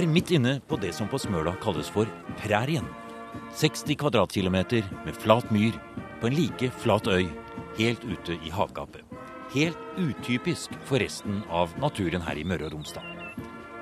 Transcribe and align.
er 0.00 0.08
midt 0.08 0.30
inne 0.32 0.52
på 0.64 0.78
det 0.80 0.92
som 0.96 1.08
på 1.10 1.18
Smøla 1.20 1.52
kalles 1.60 1.88
for 1.92 2.08
prærien. 2.40 2.86
60 3.58 3.96
kvadratkilometer 4.00 4.86
med 5.04 5.16
flat 5.18 5.50
myr 5.52 5.74
på 6.20 6.28
en 6.28 6.36
like 6.36 6.70
flat 6.80 7.08
øy 7.10 7.26
helt 7.76 8.04
ute 8.04 8.38
i 8.38 8.52
havgapet. 8.54 9.02
Helt 9.52 9.78
utypisk 9.98 10.72
for 10.86 11.02
resten 11.02 11.42
av 11.50 11.74
naturen 11.82 12.22
her 12.22 12.38
i 12.38 12.46
Møre 12.46 12.68
og 12.68 12.76
Romsdal. 12.76 13.04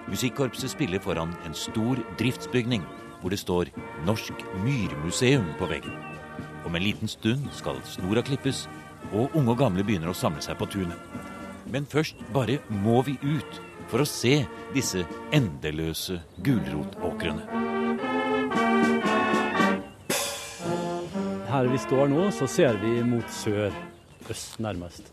Musikkorpset 0.09 0.73
spiller 0.73 1.03
foran 1.05 1.37
en 1.47 1.55
stor 1.55 2.01
driftsbygning 2.19 2.83
hvor 3.21 3.31
det 3.31 3.43
står 3.43 3.71
Norsk 4.09 4.43
Myrmuseum 4.65 5.53
på 5.59 5.69
veggen. 5.71 5.95
Om 6.65 6.75
en 6.75 6.83
liten 6.83 7.09
stund 7.09 7.47
skal 7.53 7.79
snora 7.85 8.25
klippes, 8.25 8.67
og 9.13 9.31
unge 9.37 9.55
og 9.55 9.61
gamle 9.61 9.85
begynner 9.85 10.11
å 10.11 10.17
samle 10.17 10.43
seg 10.43 10.59
på 10.59 10.67
tunet. 10.73 10.99
Men 11.69 11.87
først 11.87 12.17
bare 12.35 12.59
må 12.69 13.03
vi 13.07 13.19
ut 13.23 13.61
for 13.89 14.05
å 14.05 14.09
se 14.09 14.43
disse 14.75 15.05
endeløse 15.35 16.21
gulrotåkrene. 16.45 17.45
Her 21.49 21.69
vi 21.73 21.81
står 21.81 22.11
nå, 22.13 22.29
så 22.37 22.47
ser 22.51 22.77
vi 22.83 22.99
mot 23.09 23.29
sør. 23.33 23.73
Øst, 24.29 24.59
nærmest. 24.61 25.09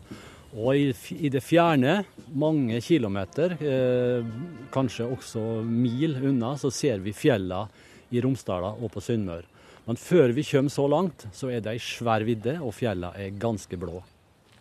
Og 0.56 0.76
i, 0.76 0.90
i 1.16 1.30
det 1.32 1.40
fjerne, 1.44 2.02
mange 2.36 2.78
kilometer, 2.84 3.56
eh, 3.60 4.28
kanskje 4.72 5.08
også 5.08 5.42
mil 5.64 6.16
unna, 6.20 6.54
så 6.60 6.70
ser 6.72 7.00
vi 7.04 7.16
fjella 7.16 7.64
i 8.12 8.20
Romsdala 8.24 8.74
og 8.76 8.92
på 8.92 9.02
Sunnmøre. 9.04 9.48
Men 9.86 9.98
før 10.00 10.32
vi 10.34 10.44
kommer 10.46 10.72
så 10.72 10.86
langt, 10.90 11.26
så 11.32 11.50
er 11.52 11.62
det 11.62 11.76
ei 11.76 11.82
svær 11.82 12.24
vidde, 12.26 12.56
og 12.60 12.74
fjella 12.74 13.12
er 13.16 13.36
ganske 13.40 13.78
blå. 13.78 14.00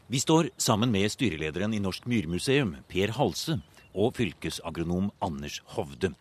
Vi 0.07 0.22
står 0.22 0.52
sammen 0.61 0.91
med 0.94 1.09
styrelederen 1.09 1.73
i 1.73 1.81
Norsk 1.81 2.05
Myrmuseum, 2.07 2.75
Per 2.91 3.16
Halse, 3.17 3.57
og 3.95 4.17
fylkesagronom 4.19 5.09
Anders 5.23 5.61
Hovde. 5.75 6.11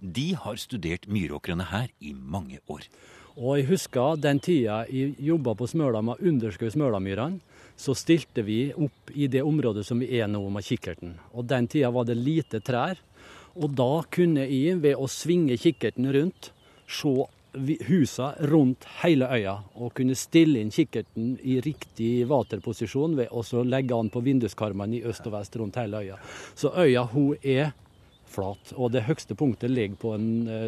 De 0.00 0.32
har 0.38 0.56
studert 0.60 1.08
myråkrene 1.10 1.66
her 1.70 1.90
i 2.00 2.14
mange 2.14 2.60
år. 2.70 2.86
Og 3.34 3.58
jeg 3.58 3.66
husker 3.72 4.20
den 4.22 4.38
tida 4.38 4.84
jeg 4.86 5.16
jobba 5.18 5.56
på 5.58 5.66
Smøla 5.66 6.02
med 6.06 6.16
å 6.16 6.30
underskue 6.30 6.70
Smølamyrene. 6.70 7.40
Så 7.74 7.96
stilte 7.98 8.44
vi 8.46 8.68
opp 8.70 9.10
i 9.10 9.26
det 9.26 9.42
området 9.42 9.82
som 9.88 9.98
vi 9.98 10.12
er 10.20 10.28
nå 10.30 10.44
med 10.54 10.62
kikkerten. 10.62 11.16
Og 11.34 11.48
den 11.50 11.66
tida 11.66 11.90
var 11.90 12.06
det 12.06 12.14
lite 12.20 12.60
trær. 12.62 13.00
Og 13.58 13.74
da 13.74 14.04
kunne 14.14 14.46
jeg, 14.46 14.78
ved 14.82 14.94
å 14.94 15.08
svinge 15.10 15.58
kikkerten 15.58 16.06
rundt, 16.14 16.52
se 16.86 17.14
husa 17.88 18.32
rundt 18.50 18.86
hele 19.02 19.28
øya. 19.30 19.54
Og 19.74 19.94
kunne 19.98 20.16
stille 20.18 20.60
inn 20.60 20.72
kikkerten 20.74 21.36
i 21.42 21.60
riktig 21.64 22.26
vaterposisjon 22.30 23.16
ved 23.18 23.32
å 23.32 23.64
legge 23.64 23.96
an 23.96 24.10
på 24.12 24.22
vinduskarmene 24.24 24.98
i 24.98 25.04
øst 25.08 25.26
og 25.28 25.36
vest 25.36 25.56
rundt 25.60 25.78
hele 25.80 26.02
øya. 26.04 26.20
Så 26.54 26.74
øya 26.74 27.06
hun 27.12 27.34
er 27.42 27.72
flat. 28.34 28.74
Og 28.74 28.92
det 28.94 29.04
høyeste 29.06 29.36
punktet 29.38 29.72
ligger 29.72 29.96
på 30.00 30.14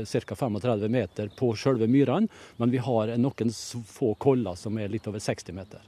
ca. 0.07 0.39
35 0.39 0.89
meter 0.93 1.31
på 1.37 1.53
selve 1.59 1.89
myrene, 1.91 2.31
men 2.61 2.73
vi 2.73 2.83
har 2.83 3.17
noen 3.19 3.53
få 3.91 4.15
koller 4.23 4.59
som 4.59 4.79
er 4.79 4.93
litt 4.93 5.09
over 5.11 5.23
60 5.23 5.57
meter. 5.57 5.83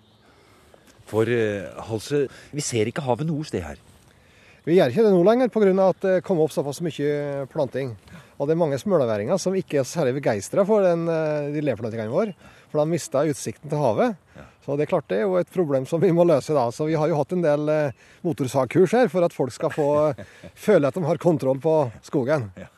For 1.09 1.25
uh, 1.25 1.85
Halse, 1.89 2.27
vi 2.53 2.65
ser 2.65 2.91
ikke 2.91 3.07
havet 3.07 3.29
noe 3.29 3.47
sted 3.49 3.65
her. 3.65 3.81
Vi 4.69 4.77
gjør 4.77 4.93
ikke 4.93 5.05
det 5.07 5.15
nå 5.15 5.21
lenger 5.25 5.49
pga. 5.49 5.71
at 5.89 6.01
det 6.05 6.17
kommer 6.27 6.45
opp 6.45 6.53
såpass 6.53 6.83
mye 6.85 7.47
planting. 7.49 7.95
Og 8.37 8.47
det 8.47 8.53
er 8.53 8.61
mange 8.61 8.77
smølaværinger 8.77 9.41
som 9.41 9.55
ikke 9.57 9.81
er 9.81 9.87
særlig 9.89 10.19
begeistra 10.21 10.65
for 10.69 10.85
den, 10.85 11.09
eh, 11.09 11.49
de 11.55 11.63
leplantingene 11.65 12.13
våre. 12.13 12.35
For 12.69 12.85
de 12.85 12.93
mista 12.93 13.25
utsikten 13.25 13.71
til 13.71 13.81
havet. 13.81 14.17
Ja. 14.37 14.45
Så 14.67 14.77
det 14.77 14.85
er 14.85 14.91
klart 14.93 15.09
det 15.09 15.19
er 15.19 15.25
jo 15.25 15.39
et 15.41 15.49
problem 15.49 15.87
som 15.89 16.01
vi 16.03 16.13
må 16.13 16.27
løse 16.29 16.53
da. 16.53 16.69
Så 16.69 16.85
vi 16.85 16.99
har 17.01 17.09
jo 17.09 17.17
hatt 17.17 17.33
en 17.33 17.41
del 17.41 17.69
eh, 17.73 17.93
motorsagkurs 18.23 18.93
her 18.93 19.09
for 19.09 19.25
at 19.25 19.33
folk 19.33 19.53
skal 19.57 19.73
få 19.73 19.89
føle 20.69 20.87
at 20.87 20.95
de 20.95 21.03
har 21.03 21.17
kontroll 21.17 21.59
på 21.59 21.91
skogen. 22.05 22.51
Ja. 22.61 22.69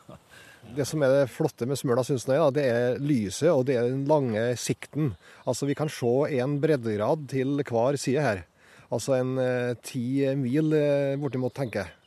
Det 0.71 0.87
som 0.87 1.03
er 1.03 1.11
det 1.11 1.31
flotte 1.33 1.67
med 1.67 1.75
Smøla 1.75 2.05
Sundsnøy, 2.07 2.39
det 2.55 2.63
er 2.71 3.01
lyset 3.03 3.51
og 3.51 3.65
det 3.67 3.75
er 3.75 3.89
den 3.89 4.05
lange 4.07 4.55
sikten. 4.55 5.17
Altså 5.43 5.67
Vi 5.67 5.75
kan 5.75 5.91
se 5.91 6.39
en 6.39 6.55
breddegrad 6.63 7.27
til 7.27 7.59
hver 7.67 7.99
side 7.99 8.23
her. 8.23 8.45
Altså 8.91 9.15
en 9.17 9.37
eh, 9.39 9.73
ti 9.87 10.03
mil 10.35 10.73
bortimot, 11.21 11.53
tenker 11.55 11.85
jeg. 11.85 11.97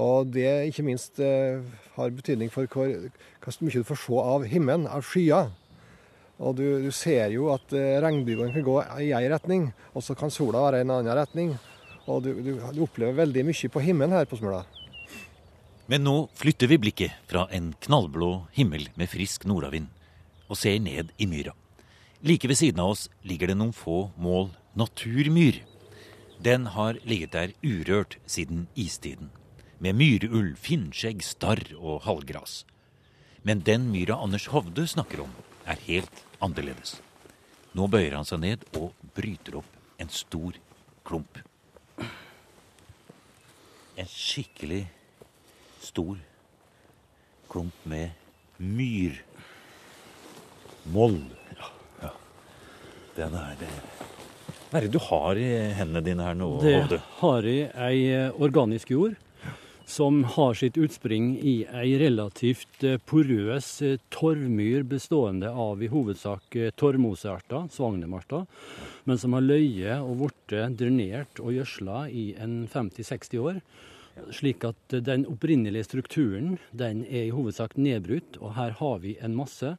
Og 0.00 0.30
det 0.30 0.70
ikke 0.70 0.84
minst 0.86 1.18
eh, 1.20 1.60
har 1.96 2.12
betydning 2.14 2.50
for 2.52 2.68
hvor, 2.70 2.92
hvor 3.42 3.58
mye 3.66 3.82
du 3.82 3.86
får 3.86 3.98
se 4.04 4.20
av 4.22 4.46
himmelen, 4.48 4.86
av 4.86 5.02
skyer. 5.04 5.50
Og 6.40 6.56
du, 6.56 6.64
du 6.86 6.90
ser 6.94 7.34
jo 7.34 7.50
at 7.52 7.74
eh, 7.76 7.98
regnbuen 8.00 8.52
kan 8.54 8.64
gå 8.64 8.76
i 9.02 9.10
én 9.12 9.28
retning, 9.32 9.70
og 9.92 10.04
så 10.06 10.16
kan 10.16 10.32
sola 10.32 10.62
være 10.68 10.80
i 10.80 10.86
en 10.86 10.94
annen 10.94 11.16
retning. 11.18 11.56
Og 12.08 12.22
du, 12.24 12.32
du, 12.40 12.54
du 12.56 12.84
opplever 12.86 13.18
veldig 13.18 13.44
mye 13.50 13.72
på 13.72 13.82
himmelen 13.84 14.16
her 14.16 14.28
på 14.30 14.38
Smøla. 14.40 14.62
Men 15.90 16.06
nå 16.06 16.14
flytter 16.38 16.70
vi 16.70 16.78
blikket 16.78 17.26
fra 17.28 17.48
en 17.52 17.72
knallblå 17.82 18.30
himmel 18.54 18.86
med 18.94 19.10
frisk 19.10 19.44
nordavind 19.50 19.90
og 20.50 20.58
ser 20.58 20.78
ned 20.82 21.10
i 21.18 21.26
myra. 21.30 21.52
Like 22.22 22.48
ved 22.48 22.58
siden 22.60 22.80
av 22.82 22.94
oss 22.94 23.08
ligger 23.26 23.50
det 23.50 23.58
noen 23.58 23.74
få 23.74 24.04
mål 24.20 24.52
naturmyr. 24.78 25.60
Den 26.40 26.66
har 26.66 26.96
ligget 27.04 27.32
der 27.32 27.52
urørt 27.62 28.16
siden 28.26 28.68
istiden 28.74 29.30
med 29.78 29.92
myrulv, 29.96 30.56
finnskjegg, 30.56 31.20
starr 31.24 31.76
og 31.76 32.02
halvgras. 32.04 32.66
Men 33.42 33.60
den 33.60 33.92
myra 33.92 34.22
Anders 34.22 34.46
Hovde 34.52 34.86
snakker 34.88 35.20
om, 35.24 35.30
er 35.66 35.76
helt 35.84 36.24
annerledes. 36.40 37.02
Nå 37.76 37.86
bøyer 37.92 38.16
han 38.16 38.24
seg 38.28 38.40
ned 38.40 38.64
og 38.80 38.92
bryter 39.16 39.56
opp 39.60 40.00
en 40.00 40.08
stor 40.12 40.52
klump. 41.04 41.38
En 44.00 44.08
skikkelig 44.08 44.88
stor 45.80 46.16
klump 47.52 47.74
med 47.84 48.10
myrmoll. 48.56 49.20
Ja, 51.56 51.68
ja. 52.02 52.12
Den 53.16 53.34
er 53.36 53.54
det 53.60 53.72
Hva 54.70 54.78
er 54.78 54.86
det 54.86 54.94
du 54.94 55.02
har 55.02 55.38
i 55.40 55.48
hendene 55.74 56.04
dine 56.06 56.22
her 56.28 56.36
nå, 56.38 56.52
Hovde? 56.62 56.94
Det 56.94 57.00
har 57.18 57.46
jeg 57.50 57.72
ei 57.74 58.30
organisk 58.38 58.92
jord 58.94 59.18
som 59.90 60.22
har 60.36 60.54
sitt 60.54 60.76
utspring 60.78 61.32
i 61.42 61.54
ei 61.74 61.96
relativt 61.98 62.84
eh, 62.86 62.98
porøs 63.10 63.70
eh, 63.82 63.96
torvmyr 64.14 64.84
bestående 64.86 65.50
av 65.50 65.82
i 65.82 65.88
hovedsak 65.90 66.56
eh, 66.56 66.70
torvmosearter, 66.78 67.66
svagnemarter, 67.74 68.46
men 69.10 69.18
som 69.18 69.34
har 69.34 69.42
løyet 69.42 70.04
og 70.04 70.20
blitt 70.22 70.54
drenert 70.78 71.42
og 71.42 71.56
gjødsla 71.56 72.04
i 72.14 72.28
en 72.38 72.60
50-60 72.70 73.42
år. 73.42 73.58
Slik 74.36 74.66
at 74.68 74.98
den 75.06 75.24
opprinnelige 75.30 75.88
strukturen 75.88 76.58
den 76.70 77.02
er 77.08 77.26
i 77.26 77.34
hovedsak 77.34 77.74
nedbrutt, 77.80 78.38
og 78.38 78.54
her 78.58 78.76
har 78.78 79.02
vi 79.02 79.16
en 79.18 79.34
masse 79.38 79.74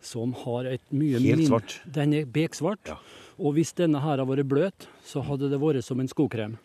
som 0.00 0.32
har 0.44 0.68
et 0.70 0.92
mye 0.94 1.18
Helt 1.22 1.48
svart? 1.48 1.80
Den 1.84 2.14
er 2.14 2.28
beksvart. 2.30 2.86
Ja. 2.88 2.98
Og 3.38 3.54
hvis 3.58 3.74
denne 3.78 4.02
her 4.02 4.18
har 4.18 4.26
vært 4.28 4.48
bløt, 4.50 4.88
så 5.06 5.22
hadde 5.26 5.50
det 5.50 5.60
vært 5.62 5.86
som 5.86 6.00
en 6.00 6.10
skokrem. 6.10 6.56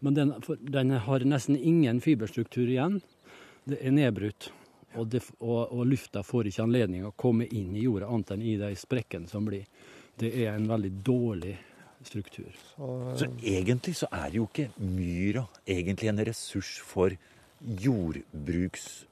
Men 0.00 0.14
den, 0.14 0.32
den, 0.60 0.90
har 0.90 1.24
nesten 1.26 1.56
ingen 1.58 2.00
fiberstruktur 2.00 2.68
igjen. 2.68 3.00
Det 3.64 3.80
er 3.82 3.94
nedbrutt. 3.94 4.50
Og, 4.94 5.06
det, 5.08 5.22
og, 5.40 5.72
og, 5.72 5.86
lufta 5.88 6.22
får 6.22 6.50
ikke 6.50 6.66
anledning 6.66 7.06
å 7.08 7.14
komme 7.16 7.46
inn 7.48 7.72
i 7.74 7.86
jorda 7.86 8.10
annet 8.12 8.34
enn 8.34 8.42
i 8.44 8.56
de 8.60 8.72
sprekkene 8.76 9.30
som 9.30 9.46
blir. 9.48 9.64
Det 10.20 10.30
er 10.44 10.52
en 10.52 10.68
veldig 10.68 10.90
dårlig 11.02 11.56
struktur. 12.04 12.50
Så, 12.74 12.88
så 13.22 13.28
egentlig 13.40 13.96
så 13.96 14.10
er 14.12 14.36
jo 14.36 14.44
ikke 14.50 14.68
myra 14.84 15.46
egentlig 15.64 16.12
en 16.12 16.24
ressurs 16.28 16.74
for 16.84 17.16
jordbruksaktivitet 17.62 19.08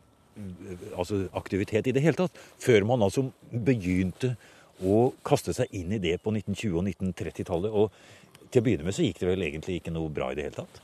altså 0.96 1.24
aktivitet 1.38 1.90
i 1.90 1.94
det 1.96 2.02
hele 2.04 2.18
tatt. 2.18 2.36
Før 2.60 2.86
man 2.88 3.04
altså 3.06 3.26
begynte 3.50 4.34
å 4.80 5.10
kaste 5.26 5.54
seg 5.56 5.72
inn 5.76 5.92
i 5.92 6.00
det 6.02 6.16
på 6.24 6.32
1920- 6.32 6.76
og 6.78 6.86
1930-tallet. 6.88 7.74
Og 7.74 8.48
til 8.50 8.62
å 8.62 8.66
begynne 8.66 8.86
med 8.86 8.96
så 8.96 9.04
gikk 9.04 9.20
det 9.22 9.30
vel 9.30 9.46
egentlig 9.46 9.80
ikke 9.80 9.94
noe 9.94 10.12
bra 10.12 10.30
i 10.32 10.38
det 10.38 10.48
hele 10.48 10.62
tatt? 10.62 10.80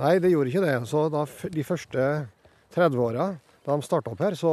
Nei, 0.00 0.16
det 0.18 0.32
gjorde 0.32 0.50
ikke 0.50 0.64
det. 0.64 0.76
Så 0.90 1.06
da, 1.12 1.24
de 1.26 1.66
første 1.66 2.06
30 2.74 3.02
åra 3.04 3.32
da 3.64 3.72
de 3.78 3.86
starta 3.86 4.12
opp 4.12 4.20
her, 4.20 4.34
så 4.36 4.52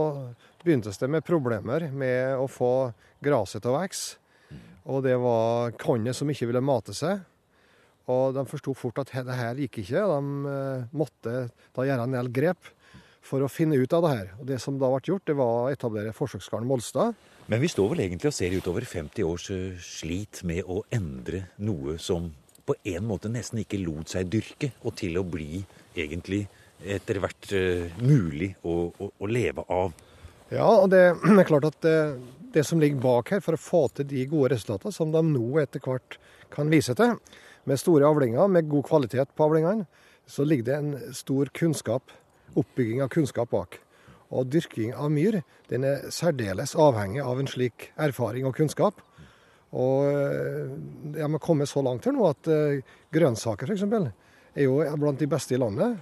begyntes 0.63 0.99
det 1.01 1.09
med 1.11 1.25
problemer 1.27 1.89
med 1.91 2.39
å 2.39 2.45
få 2.47 2.91
gresset 3.23 3.63
til 3.63 3.73
å 3.73 3.79
vokse. 3.79 4.17
Og 4.91 5.03
det 5.05 5.17
var 5.21 5.73
kornet 5.77 6.17
som 6.17 6.29
ikke 6.31 6.47
ville 6.49 6.63
mate 6.63 6.95
seg. 6.97 7.19
Og 8.09 8.33
de 8.35 8.43
forsto 8.49 8.73
fort 8.75 9.01
at 9.03 9.11
det 9.13 9.35
her 9.37 9.59
gikk 9.61 9.81
ikke. 9.83 10.05
De 10.09 10.51
eh, 10.51 10.85
måtte 10.97 11.33
da 11.75 11.85
gjøre 11.85 12.07
en 12.07 12.15
del 12.17 12.31
grep 12.33 12.71
for 13.21 13.43
å 13.45 13.49
finne 13.51 13.77
ut 13.77 13.93
av 13.93 14.05
det 14.05 14.13
her. 14.15 14.29
Og 14.39 14.47
Det 14.49 14.59
som 14.61 14.79
da 14.81 14.89
ble 14.89 15.01
gjort, 15.05 15.25
det 15.29 15.37
var 15.37 15.53
å 15.55 15.71
etablere 15.71 16.13
forsøksgården 16.15 16.67
Molstad. 16.67 17.17
Men 17.51 17.61
vi 17.61 17.69
står 17.71 17.93
vel 17.93 18.05
egentlig 18.05 18.31
og 18.31 18.37
ser 18.37 18.53
utover 18.55 18.85
50 18.85 19.27
års 19.27 19.49
eh, 19.51 19.77
slit 19.81 20.43
med 20.47 20.63
å 20.65 20.83
endre 20.93 21.47
noe 21.61 21.97
som 21.99 22.29
på 22.65 22.75
en 22.93 23.07
måte 23.07 23.29
nesten 23.31 23.61
ikke 23.63 23.81
lot 23.81 24.11
seg 24.13 24.29
dyrke, 24.31 24.71
og 24.85 24.95
til 24.99 25.17
å 25.19 25.25
bli 25.27 25.63
egentlig 25.97 26.45
etter 26.81 27.19
hvert 27.21 27.49
uh, 27.53 27.97
mulig 28.01 28.53
å, 28.65 28.75
å, 28.89 29.09
å, 29.17 29.29
leve 29.29 29.65
av. 29.69 29.91
Ja, 30.53 30.67
og 30.67 30.89
det 30.93 31.01
er 31.11 31.49
klart 31.49 31.67
at 31.67 31.79
det, 31.85 31.97
det, 32.55 32.63
som 32.67 32.81
ligger 32.81 33.01
bak 33.03 33.33
her 33.35 33.43
for 33.43 33.57
å 33.57 33.61
få 33.61 33.83
til 33.97 34.07
de 34.09 34.25
gode 34.29 34.53
resultatene 34.55 34.95
som 34.95 35.13
de 35.13 35.23
nå 35.25 35.61
etter 35.61 35.83
hvert 35.83 36.17
kan 36.53 36.71
vise 36.71 36.95
til, 36.97 37.17
med 37.69 37.81
store 37.81 38.07
avlinger, 38.09 38.49
med 38.49 38.69
god 38.69 38.87
kvalitet 38.87 39.35
på 39.37 39.45
avlingene, 39.49 39.85
så 40.29 40.45
ligger 40.47 40.69
det 40.69 40.77
en 40.77 41.13
stor 41.17 41.51
kunnskap, 41.57 42.13
oppbygging 42.57 43.01
av 43.03 43.11
kunnskap 43.13 43.51
bak. 43.51 43.79
Og 44.31 44.47
dyrking 44.47 44.93
av 44.95 45.11
myr 45.11 45.41
den 45.71 45.85
er 45.87 46.07
særdeles 46.13 46.75
avhengig 46.79 47.23
av 47.23 47.39
en 47.41 47.49
slik 47.51 47.89
erfaring 47.99 48.47
og 48.47 48.55
kunnskap. 48.55 49.01
Og 49.71 51.15
jeg 51.15 51.31
må 51.31 51.39
komme 51.43 51.67
så 51.67 51.83
langt 51.83 52.07
her 52.07 52.15
nå 52.15 52.25
at 52.27 52.49
uh, 52.51 52.81
grønnsaker 53.15 53.71
f.eks. 53.71 53.85
er 53.87 54.65
jo 54.67 54.81
blant 54.99 55.19
de 55.19 55.29
beste 55.31 55.55
i 55.55 55.61
landet. 55.61 55.99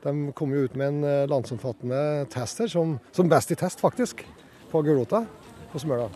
De 0.00 0.14
kom 0.36 0.54
jo 0.56 0.64
ut 0.64 0.76
med 0.80 0.94
en 0.94 1.28
landsomfattende 1.28 2.24
test 2.32 2.62
her, 2.62 2.70
som, 2.72 2.96
som 3.12 3.28
best 3.28 3.52
i 3.52 3.58
test, 3.60 3.82
faktisk, 3.84 4.24
på 4.72 4.80
gulrota 4.86 5.26
på 5.72 5.82
Smøla. 5.82 6.08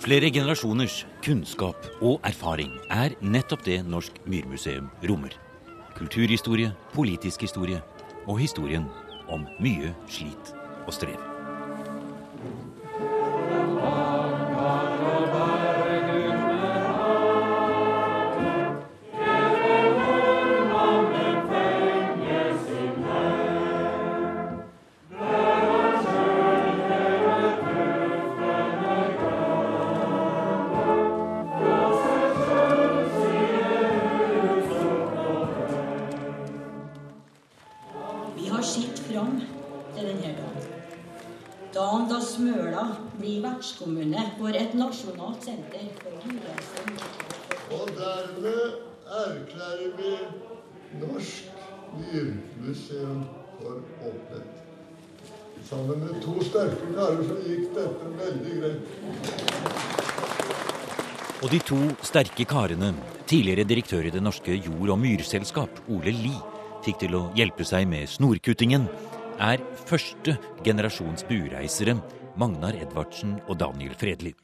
Flere 0.00 0.30
generasjoners 0.32 1.02
kunnskap 1.20 1.84
og 2.00 2.22
erfaring 2.24 2.70
er 2.88 3.12
nettopp 3.20 3.66
det 3.66 3.82
Norsk 3.84 4.16
Myrmuseum 4.24 4.86
rommer. 5.04 5.34
Kulturhistorie, 5.98 6.70
politisk 6.94 7.44
historie 7.44 7.82
og 8.24 8.40
historien 8.40 8.88
om 9.28 9.44
mye 9.60 9.92
slit 10.08 10.54
og 10.86 10.96
strev. 10.96 11.39
Sterke 56.50 56.92
karer 56.96 57.22
så 57.28 57.36
gikk 57.46 57.68
dette 57.76 58.12
veldig 58.18 58.54
greit. 58.58 58.82
Og 61.40 61.48
de 61.48 61.60
to 61.64 61.78
sterke 62.04 62.44
karene, 62.44 62.90
tidligere 63.30 63.64
direktør 63.64 64.04
i 64.04 64.10
Det 64.10 64.22
norske 64.22 64.52
jord- 64.52 64.90
og 64.90 64.98
myrselskap, 64.98 65.70
Ole 65.88 66.12
Li, 66.12 66.34
fikk 66.84 66.98
til 67.00 67.14
å 67.16 67.32
hjelpe 67.36 67.64
seg 67.64 67.86
med 67.88 68.08
snorkuttingen, 68.08 68.88
er 69.40 69.62
første 69.86 70.36
generasjons 70.64 71.24
bureisere 71.24 71.96
Magnar 72.36 72.74
Edvardsen 72.76 73.40
og 73.48 73.56
Daniel 73.58 73.94
Fredli. 73.96 74.34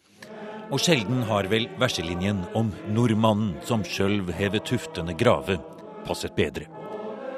Og 0.70 0.80
sjelden 0.80 1.22
har 1.28 1.46
vel 1.52 1.68
verselinjen 1.78 2.46
om 2.54 2.72
nordmannen 2.88 3.54
som 3.62 3.84
sjølv 3.84 4.32
hever 4.32 4.58
tuftende 4.64 5.14
grave, 5.14 5.60
passet 6.06 6.34
bedre. 6.34 6.66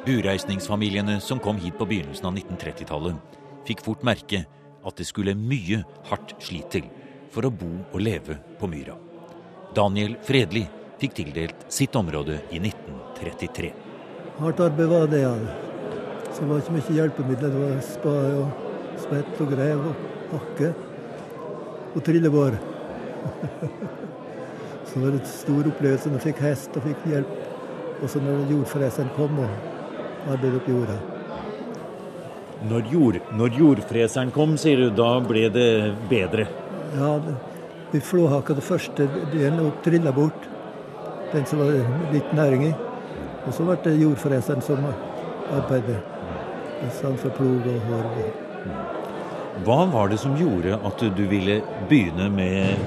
Bureisningsfamiliene 0.07 1.21
som 1.21 1.41
kom 1.41 1.59
hit 1.59 1.77
på 1.77 1.85
begynnelsen 1.89 2.31
av 2.31 2.39
1930-tallet, 2.39 3.19
fikk 3.67 3.83
fort 3.85 4.07
merke 4.07 4.47
at 4.89 4.99
det 5.01 5.07
skulle 5.09 5.37
mye 5.39 5.83
hardt 6.09 6.35
slit 6.43 6.71
til 6.75 6.89
for 7.33 7.47
å 7.47 7.53
bo 7.53 7.71
og 7.93 8.01
leve 8.01 8.39
på 8.59 8.71
myra. 8.71 8.97
Daniel 9.77 10.17
Fredli 10.25 10.65
fikk 10.99 11.19
tildelt 11.21 11.67
sitt 11.73 11.97
område 11.97 12.41
i 12.51 12.61
1933. 12.63 13.73
Hardt 14.39 14.63
arbeid 14.65 14.91
var 14.91 15.09
det, 15.11 15.25
ja. 15.27 15.35
Så 16.33 16.45
det 16.45 16.51
var 16.51 16.63
ikke 16.63 16.77
mye 16.79 16.97
hjelpemidler. 17.01 17.53
Det 17.55 17.65
var 17.65 17.83
spade 17.85 18.37
og 18.43 19.03
spett 19.03 19.43
og 19.43 19.53
grev. 19.53 19.91
og 19.91 20.07
hakke 20.33 20.73
og 21.95 22.03
trillebår. 22.05 22.57
så 24.87 24.95
det 24.95 25.05
var 25.05 25.15
en 25.15 25.29
stor 25.31 25.71
opplevelse 25.73 26.11
når 26.11 26.19
jeg 26.19 26.27
fikk 26.29 26.43
hest 26.45 26.77
og 26.77 26.89
fikk 26.89 27.07
hjelp. 27.13 27.37
Og 27.99 28.11
så 28.13 28.23
når 28.23 28.45
jordfreseren 28.53 29.15
kom 29.17 29.41
og 29.43 30.29
arbeidet 30.29 30.61
opp 30.61 30.69
jorda. 30.71 30.99
Når, 32.67 32.89
jord, 32.91 33.19
når 33.39 33.55
jordfreseren 33.55 34.33
kom, 34.35 34.57
sier 34.59 34.81
du, 34.83 34.89
da 34.91 35.13
ble 35.23 35.47
det 35.55 35.95
bedre? 36.11 36.49
Ja, 36.99 37.13
vi 37.93 38.01
flåhakka 38.03 38.57
det 38.59 38.65
første 38.67 39.07
delen 39.31 39.61
og 39.63 39.79
trilla 39.85 40.11
bort. 40.13 40.49
Den 41.31 41.47
som 41.47 41.63
var 41.63 41.71
litt 42.13 42.33
næring 42.35 42.67
i. 42.71 42.75
Og 43.47 43.55
så 43.55 43.65
ble 43.65 43.79
det 43.85 43.95
jordfreseren 44.03 44.65
som 44.65 44.83
arbeidet. 45.55 46.01
Stand 46.99 47.19
for 47.23 47.35
plog 47.39 47.67
og 47.67 47.89
hår. 47.89 48.29
Hva 49.67 49.81
var 49.93 50.11
det 50.11 50.19
som 50.23 50.37
gjorde 50.39 50.79
at 50.87 51.03
du 51.17 51.25
ville 51.31 51.61
begynne 51.89 52.29
med 52.31 52.79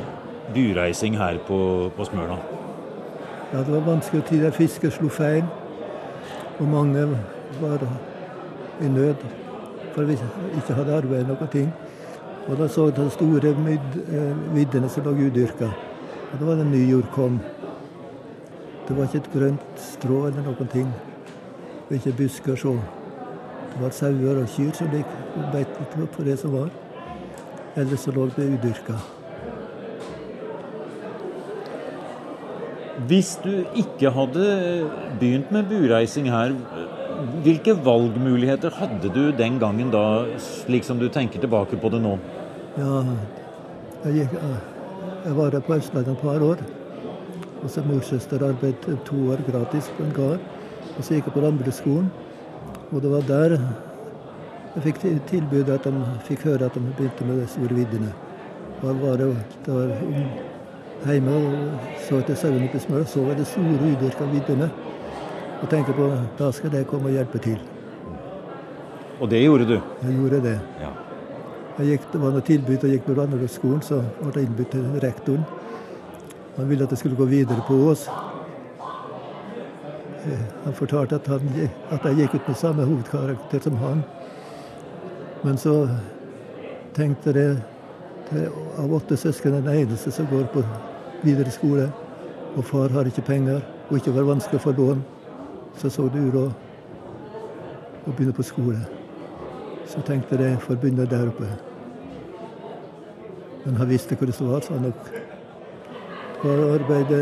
bureising 0.56 1.18
her 1.20 1.40
på, 1.48 1.92
på 1.96 2.08
Smøla? 2.08 2.38
Ja, 3.54 3.58
Det 3.64 3.72
var 3.72 3.88
vanskelig 3.88 4.26
tider. 4.28 4.52
Fisker 4.52 4.92
slo 4.92 5.10
feil. 5.10 5.44
Og 6.60 6.68
mange 6.68 7.08
var 7.62 7.84
i 8.82 8.88
nød 8.88 9.16
for 9.96 10.08
vi 10.08 10.18
ikke 10.58 10.76
hadde 10.78 10.98
arbeid 10.98 11.28
noen 11.28 11.52
ting. 11.52 11.72
Og 12.48 12.58
da 12.58 12.68
så 12.68 12.88
jeg 12.90 12.98
de 12.98 13.10
store 13.14 13.54
eh, 13.54 14.36
viddene 14.56 14.90
som 14.90 15.06
lå 15.06 15.14
udyrka. 15.28 15.70
Og 16.32 16.40
da 16.40 16.46
var 16.46 16.60
det 16.60 16.68
ny 16.72 16.82
jord 16.90 17.12
kom. 17.14 17.40
Det 18.88 18.98
var 18.98 19.04
ikke 19.04 19.22
et 19.22 19.32
grønt 19.34 19.80
strå 19.80 20.26
eller 20.28 20.44
noen 20.48 20.72
ting. 20.74 20.90
Og 21.88 21.96
ikke 21.96 22.18
busker 22.24 22.56
så. 22.56 22.76
Det 23.72 23.82
var 23.84 23.96
sauer 23.96 24.42
og 24.42 24.50
kyr 24.52 24.74
som 24.76 24.92
gikk 24.92 25.18
beit 25.54 25.80
på 26.16 26.24
det 26.28 26.40
som 26.40 26.56
var. 26.56 26.70
Ellers 27.76 28.08
så 28.08 28.12
lå 28.12 28.26
det 28.36 28.50
udyrka. 28.58 28.98
Hvis 33.08 33.40
du 33.44 33.64
ikke 33.76 34.12
hadde 34.12 34.90
begynt 35.20 35.52
med 35.52 35.64
bureising 35.70 36.30
her, 36.30 36.54
hvilke 37.46 37.76
valgmuligheter 37.86 38.74
hadde 38.78 39.12
du 39.14 39.32
den 39.38 39.60
gangen 39.60 39.92
da, 39.94 40.04
slik 40.42 40.86
som 40.88 41.00
du 41.00 41.08
tenker 41.10 41.42
tilbake 41.42 41.80
på 41.82 41.92
det 41.94 42.02
nå? 42.04 42.18
Ja, 42.78 43.02
jeg, 44.06 44.14
gikk, 44.22 44.36
jeg 45.26 45.38
var 45.38 45.52
her 45.56 45.66
på 45.66 45.78
Østlandet 45.78 46.16
et 46.16 46.24
par 46.24 46.44
år. 46.46 46.64
Og 47.62 47.70
så 47.70 47.84
morsøster 47.86 48.42
arbeidet 48.42 48.98
to 49.06 49.18
år 49.34 49.44
gratis 49.48 49.92
på 49.98 50.06
en 50.06 50.14
gard. 50.18 50.44
Og 50.98 51.04
så 51.04 51.16
gikk 51.16 51.30
jeg 51.30 51.36
på 51.36 51.46
landbruksskolen. 51.46 52.12
Og 52.92 53.02
det 53.02 53.12
var 53.12 53.28
der 53.28 53.58
jeg 54.72 54.84
fikk 54.86 55.02
tilbud 55.28 55.70
at 55.70 55.84
de 55.84 55.92
fikk 56.24 56.46
høre 56.48 56.70
at 56.70 56.76
de 56.76 56.82
begynte 56.96 57.26
med 57.28 57.42
de 57.42 57.48
store 57.52 57.76
viddene. 57.76 58.14
Da 58.82 58.94
var 59.02 59.18
det, 59.20 59.28
det 59.66 59.74
var 59.76 59.90
hjemme 61.12 61.34
og 61.36 61.98
så 62.06 62.22
etter 62.22 62.38
sauene 62.40 62.70
på 62.72 62.80
og 62.96 63.08
så 63.08 63.26
var 63.26 63.36
det 63.36 63.48
store 63.48 63.90
udyrka 63.92 64.30
viddene. 64.32 64.70
Og 65.62 65.70
tenkte 65.70 65.94
på 65.94 66.10
da 66.40 66.50
skal 66.56 66.74
jeg 66.74 66.88
komme 66.90 67.12
og 67.12 67.16
hjelpe 67.16 67.42
til. 67.42 67.60
Og 69.22 69.30
det 69.30 69.44
gjorde 69.44 69.68
du? 69.70 69.78
Jeg 70.02 70.18
gjorde 70.18 70.42
det. 70.42 70.58
Ja. 70.82 70.90
Jeg 71.78 71.88
gikk, 71.88 72.08
det 72.14 72.22
var 72.22 72.34
noe 72.34 72.46
tilbud 72.46 72.84
og 72.84 72.94
gikk 72.94 73.06
på 73.06 73.14
Randaløkskolen, 73.18 73.82
så 73.86 74.02
ble 74.20 74.32
jeg 74.36 74.50
innbudt 74.50 74.74
til 74.74 74.88
rektoren. 75.04 75.46
Han 76.58 76.70
ville 76.70 76.84
at 76.84 76.92
jeg 76.92 77.04
skulle 77.04 77.20
gå 77.20 77.28
videre 77.30 77.64
på 77.68 77.78
Ås. 77.88 78.08
Han 80.66 80.74
fortalte 80.78 81.16
at, 81.16 81.30
han, 81.32 81.48
at 81.90 82.06
jeg 82.06 82.18
gikk 82.20 82.36
ut 82.36 82.50
med 82.52 82.60
samme 82.60 82.86
hovedkarakter 82.86 83.64
som 83.64 83.78
han. 83.82 84.04
Men 85.46 85.58
så 85.58 85.76
tenkte 86.98 87.32
jeg 87.32 87.62
det 88.32 88.50
av 88.80 88.94
åtte 88.94 89.18
søsken 89.18 89.56
er 89.58 89.66
den 89.66 89.86
eneste 89.86 90.12
som 90.14 90.30
går 90.30 90.50
på 90.54 90.66
videre 91.24 91.54
skole. 91.54 91.90
Og 92.58 92.66
far 92.68 92.92
har 92.92 93.08
ikke 93.08 93.26
penger, 93.26 93.62
og 93.90 93.98
ikke 93.98 94.14
var 94.16 94.30
vanskelig 94.34 94.60
å 94.60 94.66
få 94.66 94.76
lån. 94.78 95.02
Så 95.78 95.90
så 95.90 96.08
det 96.14 96.22
uråd 96.28 96.52
å 98.08 98.12
begynne 98.12 98.34
på 98.34 98.46
skole. 98.46 98.80
Så 99.88 100.02
tenkte 100.06 100.40
jeg 100.40 100.60
får 100.62 100.80
begynne 100.82 101.06
der 101.10 101.30
oppe. 101.30 101.50
Men 103.66 103.78
han 103.78 103.90
visste 103.90 104.16
hvor 104.16 104.30
det 104.30 104.38
var, 104.42 104.62
sa 104.62 104.74
han 104.74 104.90
nok. 104.90 105.12
Var 106.44 106.64
å 106.64 106.72
arbeide 106.76 107.22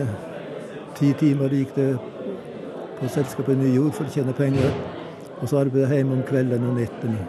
ti 1.00 1.12
timer 1.20 1.52
gikk 1.52 1.76
det 1.76 1.90
på 3.00 3.10
selskapet 3.12 3.58
Ny 3.60 3.74
Jord 3.76 3.96
for 3.96 4.08
å 4.08 4.14
tjene 4.14 4.36
penger. 4.36 4.72
Og 5.40 5.50
så 5.50 5.62
arbeidet 5.64 5.90
jeg 5.90 6.04
hjemme 6.04 6.20
om 6.20 6.24
kvelden 6.28 6.68
og 6.68 6.80
nettene. 6.80 7.26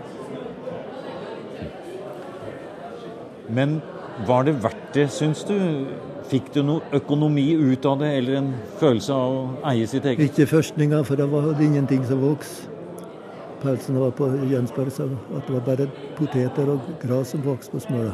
Men 3.50 3.80
var 4.26 4.46
det 4.46 4.60
verdt 4.62 4.94
det, 4.94 5.08
syns 5.14 5.42
du? 5.46 5.56
Fikk 6.30 6.52
du 6.54 6.60
noe 6.62 6.82
økonomi 6.94 7.48
ut 7.58 7.86
av 7.90 7.96
det, 7.98 8.08
eller 8.20 8.36
en 8.38 8.50
følelse 8.78 9.14
av 9.14 9.32
å 9.34 9.70
eie 9.72 9.86
sitt 9.90 10.04
eget? 10.06 10.28
Ikke 10.28 10.44
førstninga, 10.46 11.00
for 11.06 11.18
det 11.18 11.26
var 11.32 11.48
ingenting 11.58 12.04
som 12.06 12.20
vokste. 12.22 12.68
Pelsen 13.60 13.98
var 14.00 14.12
på 14.16 14.28
Jensberg, 14.48 14.92
så 14.94 15.08
at 15.36 15.48
det 15.48 15.56
var 15.56 15.64
bare 15.66 15.86
poteter 16.16 16.70
og 16.70 16.86
gras 17.02 17.32
som 17.34 17.42
vokste 17.44 17.74
på 17.74 17.82
Smøla. 17.82 18.12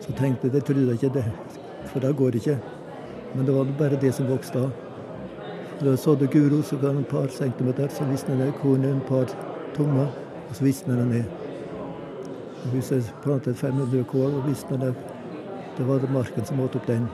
Så 0.00 0.14
tenkte 0.16 0.46
jeg, 0.46 0.54
det 0.54 0.62
trodde 0.68 0.86
jeg 0.86 1.00
ikke 1.00 1.10
det, 1.18 1.24
for 1.90 2.04
det 2.04 2.12
går 2.16 2.38
ikke. 2.38 2.54
Men 3.34 3.48
det 3.48 3.56
var 3.56 3.72
bare 3.80 3.98
det 4.00 4.12
som 4.14 4.30
vokste 4.30 4.62
da. 4.62 4.70
Da 5.80 5.96
sådde 5.98 6.28
guro, 6.30 6.62
så 6.62 6.78
kan 6.78 7.00
et 7.02 7.10
par 7.10 7.26
centimeter, 7.34 7.88
så 7.90 8.06
visner 8.08 8.38
det 8.44 8.54
kornet 8.60 8.92
en 8.94 9.02
par 9.08 9.26
tommer, 9.74 10.06
og 10.46 10.54
så 10.54 10.64
visner 10.64 11.02
det 11.02 11.08
ned. 11.10 11.24
Hvis 12.70 12.92
jeg 12.94 13.10
plantet 13.24 13.58
500 13.58 14.04
kål, 14.04 14.38
og 14.38 14.46
visner 14.46 14.78
det, 14.86 14.94
det 15.76 15.88
var 15.88 15.98
det 15.98 16.12
marken 16.14 16.46
som 16.46 16.62
åt 16.62 16.78
opp 16.78 16.86
den. 16.86 17.10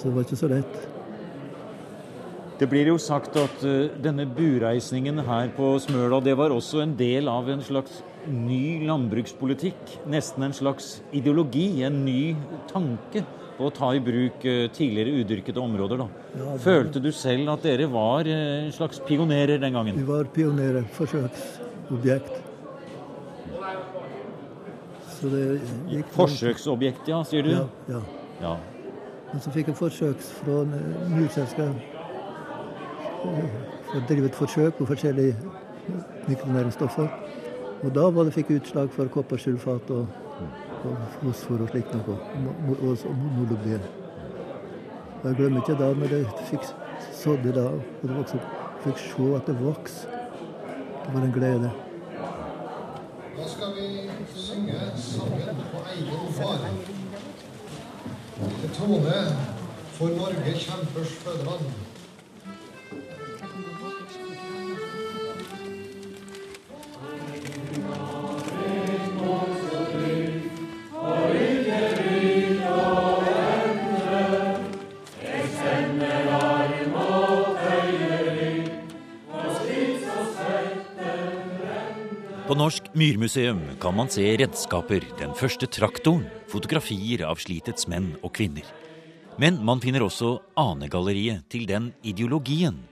Så 0.00 0.08
det 0.08 0.14
var 0.16 0.24
ikke 0.24 0.40
så 0.40 0.48
lett. 0.48 0.76
Det 2.60 2.68
blir 2.68 2.88
jo 2.88 2.96
sagt 3.00 3.36
at 3.40 3.62
uh, 3.64 3.90
denne 4.00 4.24
bureisningen 4.28 5.20
her 5.26 5.50
på 5.56 5.74
Smøla, 5.80 6.22
det 6.24 6.36
var 6.40 6.52
også 6.52 6.80
en 6.84 6.94
del 6.96 7.28
av 7.28 7.48
en 7.52 7.60
slags 7.64 8.00
ny 8.28 8.86
landbrukspolitikk. 8.88 9.98
Nesten 10.12 10.44
en 10.44 10.56
slags 10.56 10.98
ideologi, 11.16 11.82
en 11.84 12.02
ny 12.04 12.34
tanke 12.72 13.24
på 13.58 13.68
å 13.68 13.72
ta 13.76 13.92
i 13.96 14.00
bruk 14.04 14.44
uh, 14.48 14.66
tidligere 14.72 15.20
udyrkede 15.20 15.60
områder. 15.60 16.00
da. 16.00 16.56
Følte 16.64 17.00
du 17.04 17.10
selv 17.16 17.52
at 17.52 17.64
dere 17.68 17.88
var 17.92 18.28
uh, 18.28 18.36
en 18.64 18.72
slags 18.76 19.04
pionerer 19.04 19.60
den 19.60 19.76
gangen? 19.76 20.00
Vi 20.00 20.08
var 20.08 20.28
pionerer, 20.32 20.88
forsøksobjekt. 20.96 22.40
Så 25.20 25.28
det 25.28 25.46
gikk 25.92 26.12
Forsøksobjekt, 26.16 27.08
ja, 27.12 27.20
sier 27.28 27.44
du? 27.44 27.52
Ja, 27.52 27.64
ja. 27.92 28.04
Ja. 28.40 28.58
Men 29.32 29.40
så 29.40 29.50
fikk 29.54 29.66
jeg 29.70 29.76
forsøk 29.78 30.22
fra 30.40 30.60
en 30.64 30.72
eh, 30.74 31.10
murselskap. 31.14 31.76
eh, 33.24 33.50
For 33.90 33.98
å 33.98 34.06
drive 34.08 34.26
et 34.30 34.34
forsøk 34.38 34.76
på 34.78 34.86
forskjellige 34.86 35.36
mikronæringsstoffer. 36.28 37.08
Og 37.82 37.94
da 37.94 38.04
var 38.10 38.26
det 38.28 38.34
fikk 38.34 38.50
utslag 38.58 38.90
for 38.94 39.08
koppersulfat 39.10 39.90
og, 39.90 40.06
og 40.84 40.96
fosfor 41.16 41.64
og 41.64 41.72
slikt 41.72 41.94
noe. 41.96 42.18
Og, 42.68 42.76
og, 42.76 43.06
Og 43.08 43.16
molobien. 43.38 43.82
Jeg 45.24 45.36
glemmer 45.36 45.60
ikke 45.60 45.76
da 45.80 45.90
når 45.94 46.14
jeg 46.16 46.26
fikk 46.48 46.70
sådd 47.12 47.42
det 47.44 47.54
da, 47.58 47.66
og 47.74 48.06
det 48.06 48.16
vokste, 48.16 48.40
fikk 48.84 49.02
se 49.02 49.26
at 49.36 49.50
det 49.50 49.58
vokste. 49.60 50.16
Det 51.04 51.14
var 51.14 51.26
en 51.26 51.34
glede. 51.34 51.72
Da 53.36 53.48
skal 53.48 53.76
vi 53.76 54.08
synge 54.36 54.80
sangen 54.96 55.62
på 55.72 55.84
egen 55.96 56.32
fare. 56.38 56.99
Tone 58.40 59.36
for 59.98 60.08
Norge 60.16 60.52
kjempers 60.56 61.12
fødeland. 61.20 61.66
På 82.46 82.54
Norsk 82.58 82.88
Myrmuseum 82.94 83.60
kan 83.80 83.94
man 83.94 84.08
se 84.10 84.24
redskaper, 84.40 85.04
den 85.20 85.36
første 85.38 85.68
traktoren, 85.70 86.24
fotografier 86.50 87.24
av 87.28 87.40
slitets 87.42 87.86
menn 87.90 88.12
og 88.20 88.34
kvinner. 88.36 88.66
Men 89.40 89.60
man 89.64 89.80
finner 89.80 90.04
også 90.04 90.34
anegalleriet 90.58 91.46
til 91.52 91.66
den 91.70 91.92
ideologien, 92.04 92.82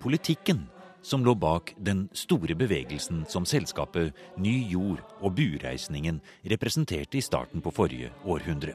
politikken, 0.00 0.66
som 1.02 1.24
lå 1.24 1.34
bak 1.38 1.74
den 1.78 2.06
store 2.16 2.56
bevegelsen 2.58 3.24
som 3.30 3.46
selskapet 3.48 4.16
Ny 4.40 4.54
Jord 4.72 5.02
og 5.20 5.34
bureisningen 5.38 6.20
representerte 6.52 7.18
i 7.18 7.24
starten 7.24 7.62
på 7.64 7.72
forrige 7.74 8.10
århundre. 8.26 8.74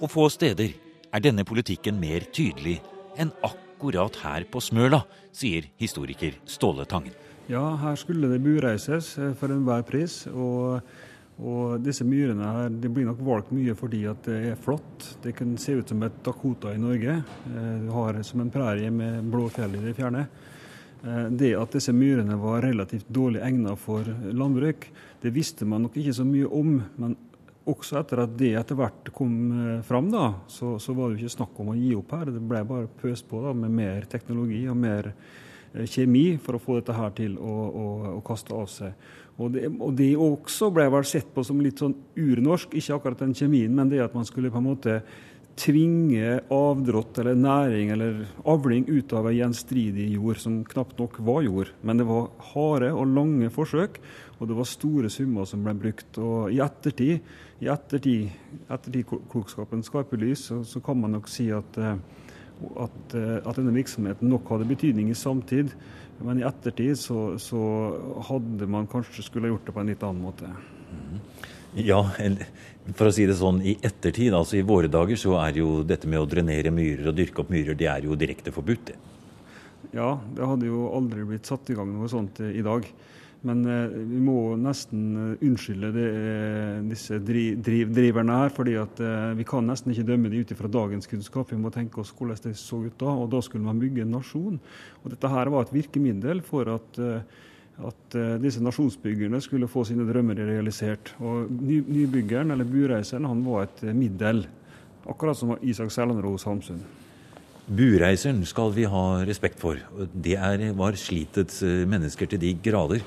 Og 0.00 0.10
få 0.10 0.28
steder 0.32 0.72
er 1.12 1.22
denne 1.22 1.44
politikken 1.46 2.00
mer 2.00 2.24
tydelig 2.34 2.78
enn 3.20 3.32
akkurat 3.44 4.16
her 4.24 4.46
på 4.48 4.62
Smøla, 4.64 5.02
sier 5.32 5.68
historiker 5.80 6.38
Ståle 6.48 6.86
Tangen. 6.88 7.14
Ja, 7.50 7.76
her 7.76 7.96
skulle 7.98 8.30
det 8.30 8.42
bureises 8.42 9.12
for 9.38 9.52
enhver 9.52 9.82
pris. 9.86 10.22
Og, 10.30 10.80
og 11.40 11.80
disse 11.82 12.04
myrene 12.04 12.44
her 12.44 12.74
de 12.76 12.90
blir 12.92 13.06
nok 13.08 13.20
valgt 13.24 13.52
mye 13.56 13.74
fordi 13.78 14.02
at 14.10 14.22
det 14.28 14.38
er 14.52 14.58
flott. 14.60 15.06
Det 15.24 15.32
kan 15.38 15.56
se 15.58 15.78
ut 15.80 15.88
som 15.88 16.02
et 16.04 16.20
Dakota 16.24 16.74
i 16.74 16.80
Norge. 16.80 17.22
Eh, 17.48 17.78
Du 17.86 17.90
har 17.90 18.22
som 18.22 18.40
en 18.40 18.50
prærie 18.50 18.90
med 18.90 19.24
blå 19.32 19.48
fjell 19.50 19.74
i 19.74 19.80
det 19.82 19.96
fjerne. 19.96 20.26
Eh, 21.02 21.28
Det 21.30 21.54
at 21.56 21.72
disse 21.72 21.92
myrene 21.92 22.38
var 22.38 22.62
relativt 22.62 23.08
dårlig 23.08 23.40
egnet 23.42 23.78
for 23.78 24.04
landbruk, 24.04 24.86
det 25.22 25.32
visste 25.32 25.64
man 25.64 25.82
nok 25.82 25.96
ikke 25.96 26.14
så 26.14 26.24
mye 26.24 26.46
om. 26.46 26.82
Men 26.98 27.16
også 27.66 28.00
etter 28.00 28.22
at 28.22 28.36
det 28.36 28.54
etter 28.58 28.74
hvert 28.76 29.12
kom 29.12 29.78
eh, 29.78 29.82
fram, 29.82 30.10
da, 30.10 30.34
så, 30.46 30.78
så 30.78 30.94
var 30.94 31.08
det 31.08 31.18
jo 31.18 31.26
ikke 31.26 31.38
snakk 31.38 31.58
om 31.58 31.72
å 31.72 31.78
gi 31.78 31.94
opp 31.96 32.12
her. 32.12 32.26
Det 32.26 32.42
ble 32.42 32.62
bare 32.64 32.86
pøst 33.00 33.26
på 33.28 33.42
da, 33.42 33.52
med 33.52 33.70
mer 33.70 34.04
teknologi 34.04 34.68
og 34.68 34.76
mer 34.76 35.14
kjemi 35.72 36.36
for 36.36 36.58
å 36.58 36.60
få 36.60 36.74
dette 36.78 36.92
her 36.92 37.10
til 37.16 37.38
å, 37.40 37.52
å, 37.72 37.84
å 38.18 38.20
kaste 38.20 38.52
av 38.52 38.66
seg. 38.68 38.92
Og 39.40 39.52
det, 39.54 39.68
og 39.72 39.92
det 39.96 40.12
også 40.20 40.68
ble 40.74 40.86
vel 40.92 41.06
sett 41.08 41.30
på 41.34 41.44
som 41.46 41.60
litt 41.64 41.80
sånn 41.80 41.94
urnorsk, 42.20 42.74
ikke 42.76 42.96
akkurat 42.98 43.22
den 43.24 43.36
kjemien, 43.36 43.72
men 43.74 43.88
det 43.88 44.02
at 44.04 44.16
man 44.16 44.28
skulle 44.28 44.52
på 44.52 44.60
en 44.60 44.68
måte 44.68 44.98
tvinge 45.58 46.38
avdrått 46.52 47.18
eller 47.20 47.36
næring 47.36 47.90
eller 47.92 48.22
avling 48.48 48.86
ut 48.88 49.12
av 49.16 49.28
ei 49.28 49.38
gjenstridig 49.38 50.06
jord 50.14 50.40
som 50.40 50.62
knapt 50.64 51.00
nok 51.00 51.18
var 51.24 51.42
jord. 51.44 51.72
Men 51.82 52.00
det 52.00 52.06
var 52.08 52.30
harde 52.52 52.92
og 52.94 53.12
lange 53.12 53.50
forsøk, 53.52 53.98
og 54.38 54.48
det 54.48 54.56
var 54.58 54.68
store 54.68 55.10
summer 55.12 55.48
som 55.48 55.64
ble 55.64 55.74
brukt. 55.78 56.18
Og 56.18 56.52
i 56.54 56.62
ettertid, 56.64 57.20
i 57.62 57.68
ettertid, 57.70 58.32
ettertidklokskapens 58.66 59.92
skarpe 59.92 60.18
lys, 60.20 60.48
så, 60.48 60.62
så 60.64 60.80
kan 60.84 61.00
man 61.00 61.18
nok 61.18 61.28
si 61.30 61.50
at, 61.54 61.78
eh, 61.78 62.00
at, 62.86 63.16
eh, 63.18 63.38
at 63.40 63.58
denne 63.58 63.74
virksomheten 63.76 64.30
nok 64.32 64.50
hadde 64.54 64.68
betydning 64.70 65.10
i 65.12 65.18
samtid. 65.18 65.74
Men 66.22 66.38
i 66.38 66.46
ettertid 66.46 66.98
så, 67.00 67.32
så 67.42 67.62
hadde 68.28 68.68
man 68.70 68.86
kanskje 68.90 69.24
skulle 69.26 69.50
gjort 69.50 69.66
det 69.66 69.74
på 69.74 69.82
en 69.82 69.90
litt 69.90 70.04
annen 70.06 70.22
måte. 70.22 70.50
Ja, 71.78 72.02
for 72.98 73.08
å 73.08 73.14
si 73.14 73.24
det 73.26 73.38
sånn, 73.38 73.62
i 73.64 73.78
ettertid, 73.80 74.34
altså 74.36 74.58
i 74.58 74.66
våre 74.66 74.90
dager, 74.92 75.16
så 75.16 75.38
er 75.40 75.56
jo 75.62 75.80
dette 75.88 76.10
med 76.10 76.20
å 76.20 76.28
drenere 76.28 76.72
myrer 76.74 77.08
og 77.08 77.16
dyrke 77.16 77.42
opp 77.42 77.52
myrer, 77.54 77.78
det 77.78 77.88
er 77.88 78.04
jo 78.04 78.18
direkte 78.18 78.52
forbudt, 78.54 78.92
det. 78.92 78.98
Ja, 79.92 80.14
det 80.36 80.46
hadde 80.48 80.68
jo 80.68 80.86
aldri 80.94 81.24
blitt 81.28 81.48
satt 81.48 81.68
i 81.72 81.76
gang 81.76 81.90
noe 81.92 82.08
sånt 82.08 82.38
eh, 82.40 82.54
i 82.60 82.64
dag. 82.64 82.86
Men 83.42 83.64
eh, 83.66 83.94
vi 84.06 84.20
må 84.22 84.54
nesten 84.60 85.06
eh, 85.18 85.44
unnskylde 85.48 85.90
det, 85.96 86.08
eh, 86.14 86.76
disse 86.86 87.18
dri, 87.26 87.48
driv, 87.58 87.90
driverne 87.94 88.36
her, 88.38 88.52
fordi 88.54 88.76
at 88.78 89.02
eh, 89.02 89.32
vi 89.38 89.46
kan 89.48 89.66
nesten 89.66 89.90
ikke 89.90 90.06
dømme 90.12 90.30
dem 90.30 90.44
ut 90.44 90.52
fra 90.58 90.70
dagens 90.70 91.10
kunnskap. 91.10 91.50
Vi 91.50 91.58
må 91.58 91.72
tenke 91.74 92.02
oss 92.02 92.12
hvordan 92.14 92.38
det 92.44 92.54
så 92.60 92.84
ut 92.84 92.94
da, 93.02 93.10
og 93.10 93.32
da 93.32 93.40
skulle 93.42 93.66
man 93.66 93.82
bygge 93.82 94.04
en 94.04 94.14
nasjon. 94.14 94.60
Og 95.02 95.14
dette 95.14 95.32
her 95.32 95.50
var 95.50 95.66
et 95.66 95.74
virkemiddel 95.74 96.44
for 96.46 96.70
at 96.76 97.02
eh, 97.02 97.40
at 97.82 98.14
eh, 98.14 98.34
disse 98.42 98.60
nasjonsbyggerne 98.62 99.40
skulle 99.42 99.68
få 99.70 99.82
sine 99.88 100.04
drømmer 100.06 100.38
realisert. 100.38 101.14
Og 101.24 101.50
ny, 101.50 101.80
Nybyggeren, 101.88 102.52
eller 102.54 102.68
bureiseren, 102.68 103.26
han 103.26 103.40
var 103.46 103.64
et 103.66 103.82
middel. 103.96 104.44
Akkurat 105.08 105.38
som 105.38 105.56
Isak 105.66 105.90
Sellenros 105.90 106.44
Hamsun. 106.46 106.82
Bureiseren 107.66 108.42
skal 108.46 108.70
vi 108.76 108.84
ha 108.90 109.04
respekt 109.26 109.58
for. 109.62 109.80
Det 110.12 110.36
er, 110.36 110.68
var 110.78 110.98
slitets 110.98 111.62
mennesker 111.62 112.28
til 112.30 112.42
de 112.42 112.52
grader. 112.62 113.02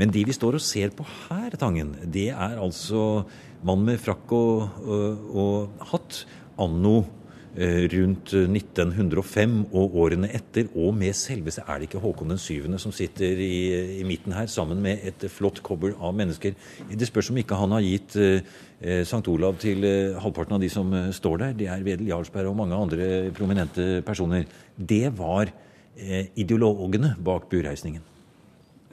Men 0.00 0.12
de 0.12 0.24
vi 0.24 0.34
står 0.34 0.56
og 0.56 0.64
ser 0.64 0.92
på 0.96 1.06
her, 1.28 1.52
Tangen, 1.60 1.96
det 2.12 2.30
er 2.32 2.60
altså 2.60 3.24
mann 3.66 3.84
med 3.86 4.00
frakk 4.02 4.32
og, 4.34 4.78
og, 4.82 5.26
og 5.36 5.88
hatt 5.92 6.22
anno 6.60 7.02
eh, 7.54 7.84
rundt 7.92 8.32
1905 8.34 9.58
og 9.68 9.96
årene 10.04 10.30
etter, 10.34 10.70
og 10.72 10.94
med 10.96 11.16
selveste 11.16 11.64
er 11.66 11.80
det 11.80 11.90
ikke 11.90 12.02
Håkon 12.02 12.32
den 12.32 12.40
syvende 12.40 12.80
som 12.82 12.94
sitter 12.94 13.40
i, 13.44 14.00
i 14.00 14.06
midten 14.08 14.34
her, 14.36 14.48
sammen 14.50 14.80
med 14.84 15.04
et 15.08 15.26
flott 15.32 15.62
kobbel 15.66 15.96
av 16.00 16.14
mennesker. 16.18 16.56
Det 16.88 17.08
spørs 17.08 17.32
om 17.32 17.42
ikke 17.42 17.58
han 17.60 17.76
har 17.76 17.84
gitt 17.86 18.16
eh, 18.20 18.54
eh, 18.80 19.02
St. 19.04 19.24
Olav 19.32 19.60
til 19.62 19.84
eh, 19.88 20.20
halvparten 20.22 20.56
av 20.56 20.64
de 20.64 20.70
som 20.72 20.94
står 21.12 21.44
der. 21.44 21.58
Det 21.58 21.68
er 21.72 21.84
Wedel 21.84 22.08
Jarlsberg 22.10 22.50
og 22.50 22.58
mange 22.62 22.78
andre 22.78 23.10
prominente 23.36 24.00
personer. 24.06 24.48
Det 24.76 25.04
var 25.18 25.52
eh, 25.52 26.32
ideologene 26.40 27.14
bak 27.22 27.50
bureisningen. 27.52 28.11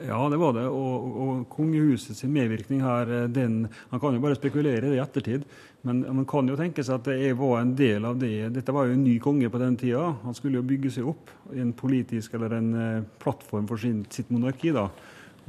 Ja, 0.06 0.28
det 0.32 0.38
var 0.40 0.54
det. 0.56 0.64
Og, 0.72 1.08
og 1.20 1.40
kongehusets 1.52 2.24
medvirkning 2.24 2.80
her, 2.84 3.10
eh, 3.12 3.26
den, 3.28 3.66
Han 3.90 4.00
kan 4.00 4.16
jo 4.16 4.22
bare 4.22 4.38
spekulere 4.38 4.94
i 4.94 5.00
ettertid, 5.02 5.44
men 5.84 6.00
man 6.08 6.26
kan 6.28 6.48
jo 6.48 6.56
tenke 6.56 6.84
seg 6.84 7.00
at 7.00 7.10
det 7.10 7.34
var 7.36 7.60
en 7.60 7.74
del 7.76 8.04
av 8.08 8.16
det. 8.20 8.48
Dette 8.54 8.72
var 8.72 8.88
jo 8.88 8.96
en 8.96 9.04
ny 9.04 9.18
konge 9.20 9.50
på 9.52 9.60
den 9.60 9.76
tida. 9.80 10.14
Han 10.24 10.36
skulle 10.36 10.60
jo 10.60 10.66
bygge 10.66 10.92
seg 10.96 11.08
opp 11.12 11.32
i 11.52 11.60
en 11.60 11.74
politisk 11.76 12.34
eller 12.38 12.56
en 12.56 12.70
eh, 12.74 13.08
plattform 13.20 13.68
for 13.68 13.80
sin, 13.80 14.04
sitt 14.12 14.32
monarki. 14.32 14.72
da. 14.76 14.88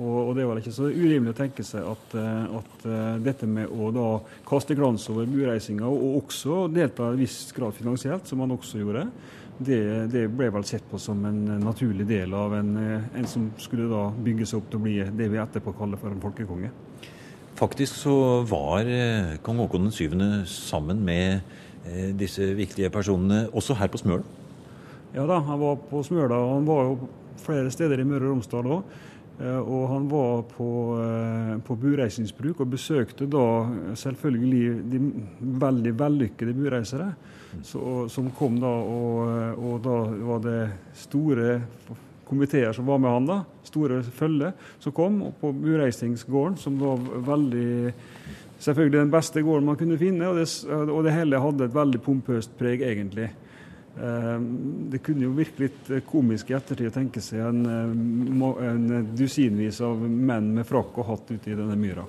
Og, 0.01 0.29
og 0.29 0.31
det 0.37 0.47
var 0.47 0.57
ikke 0.57 0.73
så 0.73 0.87
urimelig 0.89 1.35
å 1.35 1.37
tenke 1.37 1.63
seg 1.65 1.85
at, 1.85 2.15
eh, 2.17 2.55
at 2.57 2.85
eh, 2.89 3.19
dette 3.21 3.49
med 3.49 3.69
å 3.69 3.91
da 3.93 4.07
kaste 4.47 4.75
glans 4.77 5.05
over 5.13 5.29
bureisinga, 5.29 5.85
og 5.85 6.23
også 6.23 6.65
delta 6.73 7.11
i 7.11 7.13
en 7.13 7.21
viss 7.21 7.37
grad 7.55 7.75
finansielt, 7.77 8.25
som 8.29 8.41
han 8.41 8.55
også 8.55 8.81
gjorde, 8.81 9.05
det, 9.61 9.81
det 10.09 10.23
ble 10.33 10.47
vel 10.55 10.65
sett 10.65 10.87
på 10.89 10.97
som 10.97 11.19
en 11.29 11.43
naturlig 11.61 12.07
del 12.09 12.33
av 12.33 12.55
en, 12.57 12.71
eh, 12.81 13.09
en 13.19 13.29
som 13.29 13.51
skulle 13.61 13.89
da 13.91 14.07
bygge 14.15 14.49
seg 14.49 14.61
opp 14.61 14.71
til 14.71 14.81
å 14.81 14.85
bli 14.87 14.97
det 15.21 15.29
vi 15.29 15.41
etterpå 15.43 15.75
kaller 15.77 16.01
for 16.01 16.15
en 16.15 16.23
folkekonge. 16.23 16.71
Faktisk 17.61 17.99
så 17.99 18.15
var 18.49 18.87
kong 19.45 19.59
Haakon 19.61 19.91
7. 19.93 20.15
sammen 20.49 21.03
med 21.05 21.43
disse 22.17 22.45
viktige 22.57 22.89
personene 22.93 23.43
også 23.57 23.75
her 23.77 23.91
på 23.91 23.99
Smøla. 24.01 24.23
Ja 25.13 25.27
da, 25.29 25.41
han 25.45 25.59
var 25.61 25.77
på 25.91 26.01
Smøla. 26.07 26.39
og 26.39 26.53
Han 26.55 26.67
var 26.69 26.83
jo 26.87 27.09
flere 27.43 27.71
steder 27.73 28.01
i 28.01 28.07
Møre 28.07 28.29
og 28.29 28.37
Romsdal 28.37 28.69
òg. 28.79 28.99
Og 29.41 29.87
han 29.89 30.03
var 30.05 30.43
på, 30.51 30.69
på 31.65 31.75
bureisingsbruk 31.81 32.59
og 32.61 32.73
besøkte 32.75 33.25
da 33.25 33.45
selvfølgelig 33.97 34.65
de 34.91 34.99
veldig 35.63 35.93
vellykkede 35.97 36.53
bureisere. 36.53 37.07
Så, 37.65 38.07
som 38.07 38.29
kom 38.37 38.59
da, 38.61 38.69
og, 38.69 39.57
og, 39.57 39.73
da 39.83 39.95
var 40.29 40.43
det 40.45 40.59
store 40.95 41.57
komiteer 42.27 42.71
som 42.75 42.87
var 42.87 43.01
med 43.01 43.11
han. 43.11 43.27
da, 43.27 43.39
Store 43.67 44.01
følge 44.03 44.53
som 44.79 44.95
kom 44.95 45.19
på 45.39 45.51
Bureisingsgården, 45.57 46.57
som 46.61 46.77
var 46.79 47.01
veldig 47.33 47.93
selvfølgelig 48.61 48.99
den 48.99 49.11
beste 49.11 49.43
gården 49.43 49.67
man 49.67 49.79
kunne 49.79 49.99
finne. 49.99 50.29
Og 50.29 50.39
det, 50.39 50.47
og 50.69 51.03
det 51.05 51.15
hele 51.15 51.41
hadde 51.43 51.67
et 51.67 51.75
veldig 51.75 52.01
pompøst 52.05 52.55
preg, 52.59 52.85
egentlig. 52.87 53.31
Det 53.91 55.01
kunne 55.03 55.25
jo 55.25 55.33
virke 55.35 55.65
litt 55.65 55.89
komisk 56.07 56.51
i 56.51 56.55
ettertid 56.55 56.87
å 56.87 56.95
tenke 56.95 57.21
seg 57.23 57.43
en, 57.43 57.65
en 57.67 58.85
dusinvis 59.17 59.81
av 59.83 59.99
menn 60.07 60.53
med 60.55 60.67
frakk 60.67 61.01
og 61.01 61.09
hatt 61.09 61.33
ute 61.33 61.51
i 61.51 61.57
denne 61.59 61.75
myra. 61.79 62.05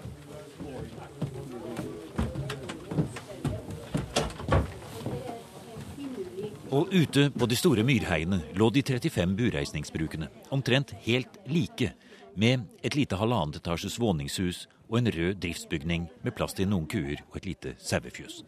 Og 6.72 6.88
ute 6.88 7.26
på 7.36 7.46
de 7.50 7.56
store 7.58 7.82
myrheiene 7.84 8.38
lå 8.56 8.70
de 8.72 8.80
35 8.80 9.34
bureisningsbrukene, 9.36 10.30
omtrent 10.56 10.94
helt 11.04 11.36
like, 11.44 11.90
med 12.32 12.64
et 12.80 12.96
lite 12.96 13.18
halvannet 13.20 13.58
etasjes 13.60 13.98
våningshus 14.00 14.62
og 14.88 15.02
en 15.02 15.12
rød 15.12 15.42
driftsbygning 15.44 16.08
med 16.24 16.36
plass 16.36 16.56
til 16.56 16.72
noen 16.72 16.88
kuer 16.88 17.20
og 17.28 17.42
et 17.42 17.50
lite 17.50 17.76
sauefjøs. 17.76 18.40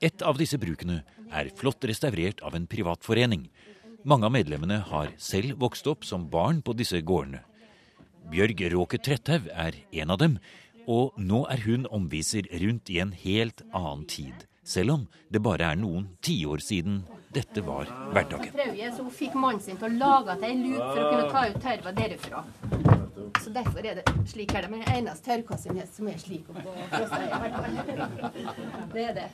Et 0.00 0.22
av 0.24 0.38
disse 0.40 0.56
brukene 0.56 1.02
er 1.36 1.50
flott 1.52 1.84
restaurert 1.84 2.38
av 2.40 2.54
en 2.56 2.64
privatforening. 2.66 3.50
Mange 4.08 4.24
av 4.24 4.32
medlemmene 4.32 4.78
har 4.88 5.10
selv 5.20 5.58
vokst 5.60 5.86
opp 5.92 6.06
som 6.08 6.24
barn 6.32 6.62
på 6.64 6.72
disse 6.72 7.02
gårdene. 7.04 7.42
Bjørg 8.32 8.62
Råke 8.72 9.00
Tretthaug 9.00 9.50
er 9.52 9.76
en 10.00 10.14
av 10.14 10.20
dem, 10.22 10.38
og 10.88 11.18
nå 11.20 11.42
er 11.52 11.60
hun 11.66 11.84
omviser 11.92 12.48
rundt 12.62 12.88
i 12.88 12.96
en 13.04 13.12
helt 13.12 13.60
annen 13.76 14.06
tid. 14.08 14.46
Selv 14.64 14.94
om 14.94 15.04
det 15.28 15.42
bare 15.44 15.68
er 15.74 15.76
noen 15.76 16.08
tiår 16.24 16.64
siden 16.64 17.02
dette 17.36 17.60
var 17.66 17.90
hverdagen. 18.14 18.56
Så 18.96 19.04
hun 19.04 19.12
fikk 19.12 19.36
mannen 19.36 19.60
sin 19.60 19.76
til 19.76 19.90
å 19.90 20.00
lage 20.00 20.38
til 20.40 20.48
ei 20.48 20.56
luk 20.62 20.80
for 20.80 21.02
å 21.02 21.10
kunne 21.10 21.28
ta 21.34 21.44
ut 21.50 21.60
tørva 21.66 21.92
derifra. 22.00 22.42
Så 23.40 23.52
derfor 23.52 23.84
er 23.84 24.00
det 24.00 24.16
slik 24.32 24.56
her. 24.56 24.64
Det 24.64 24.80
er 24.80 24.80
den 24.80 24.96
eneste 24.96 25.28
tørrkassen 25.28 25.84
som 25.92 26.08
er 26.08 26.18
slik 26.24 26.48
oppå 26.48 26.72
Det 28.96 29.04
er 29.10 29.14
det. 29.20 29.28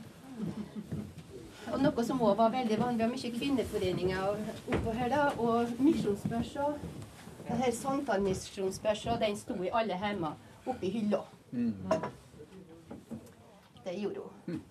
Og 1.73 1.81
noe 1.83 2.05
som 2.07 2.21
òg 2.23 2.37
var 2.38 2.52
veldig 2.55 2.78
vanlig, 2.78 2.99
vi 2.99 3.05
har 3.05 3.12
mye 3.12 3.38
kvinneforeninger 3.38 4.23
oppå 4.76 4.93
her, 4.95 5.09
da, 5.11 5.25
og 5.43 5.73
misjonsbørsa. 5.83 6.69
Denne 7.47 7.73
sankthansmisjonsbørsa, 7.81 9.19
den 9.23 9.37
sto 9.38 9.57
i 9.62 9.73
alle 9.75 9.99
hjemmer 9.99 10.38
oppi 10.66 10.90
hylla. 10.95 11.23
Det 13.87 13.95
gjorde 13.99 14.25
hun. 14.47 14.62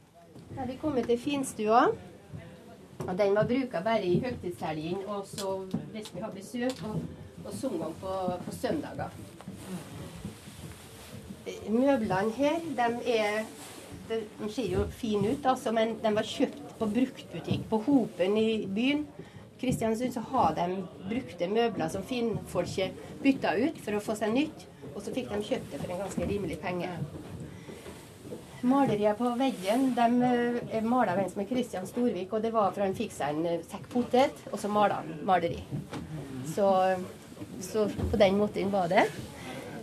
Da 0.55 0.61
er 0.63 0.67
vi 0.71 0.79
kommet 0.81 1.07
til 1.11 1.19
finstua. 1.19 1.85
Og 3.05 3.17
den 3.17 3.35
var 3.35 3.47
bruka 3.47 3.81
bare 3.83 4.05
i 4.07 4.19
høytidshelgen 4.23 5.03
og 5.05 5.27
så 5.27 5.57
hvis 5.91 6.13
vi 6.15 6.21
har 6.23 6.31
besøk, 6.31 6.79
og, 6.87 7.01
og 7.45 7.53
sunget 7.53 7.95
på, 8.01 8.13
på 8.45 8.51
søndager. 8.55 9.09
Møblene 11.69 12.31
her, 12.31 12.59
de 12.77 13.17
er 13.17 13.43
De 14.09 14.49
ser 14.53 14.67
jo 14.69 14.85
fin 14.93 15.23
ut, 15.25 15.45
altså, 15.45 15.71
men 15.73 15.95
de 16.03 16.11
var 16.13 16.27
kjøpt 16.29 16.75
på 16.79 16.89
bruktbutikk 16.97 17.65
på 17.71 17.79
Hopen 17.87 18.37
i 18.37 18.49
byen. 18.69 19.05
Kristiansund 19.61 20.13
så 20.13 20.21
har 20.31 20.55
de 20.57 20.81
brukte 21.07 21.47
møbler 21.49 21.89
som 21.89 22.03
finnfolket 22.05 22.97
bytta 23.23 23.55
ut 23.57 23.79
for 23.81 23.97
å 23.97 24.03
få 24.03 24.17
seg 24.19 24.35
nytt. 24.35 24.67
Og 24.93 25.01
så 25.03 25.13
fikk 25.15 25.31
de 25.31 25.41
kjøpt 25.47 25.71
det 25.71 25.79
for 25.81 25.93
en 25.93 26.03
ganske 26.03 26.27
rimelig 26.29 26.59
penge. 26.61 26.91
Malerier 28.65 29.13
på 29.17 29.29
veggen 29.37 29.91
de 29.97 30.29
er 30.73 30.85
mala 30.85 31.13
av 31.13 31.21
en 31.21 31.29
som 31.29 31.41
er 31.43 31.49
Kristian 31.49 31.85
Storvik, 31.89 32.33
og 32.33 32.41
det 32.41 32.53
var 32.53 32.73
for 32.73 32.85
han 32.85 32.97
fikk 32.97 33.13
seg 33.13 33.35
en 33.35 33.63
sekk 33.67 33.85
potet, 33.91 34.45
og 34.51 34.57
så 34.61 34.71
mala 34.71 35.01
han 35.01 35.19
maleri. 35.27 35.61
Så, 36.53 36.67
så, 37.61 37.85
på 38.11 38.19
den 38.21 38.39
måten 38.39 38.71
var 38.73 38.89
det. 38.91 39.05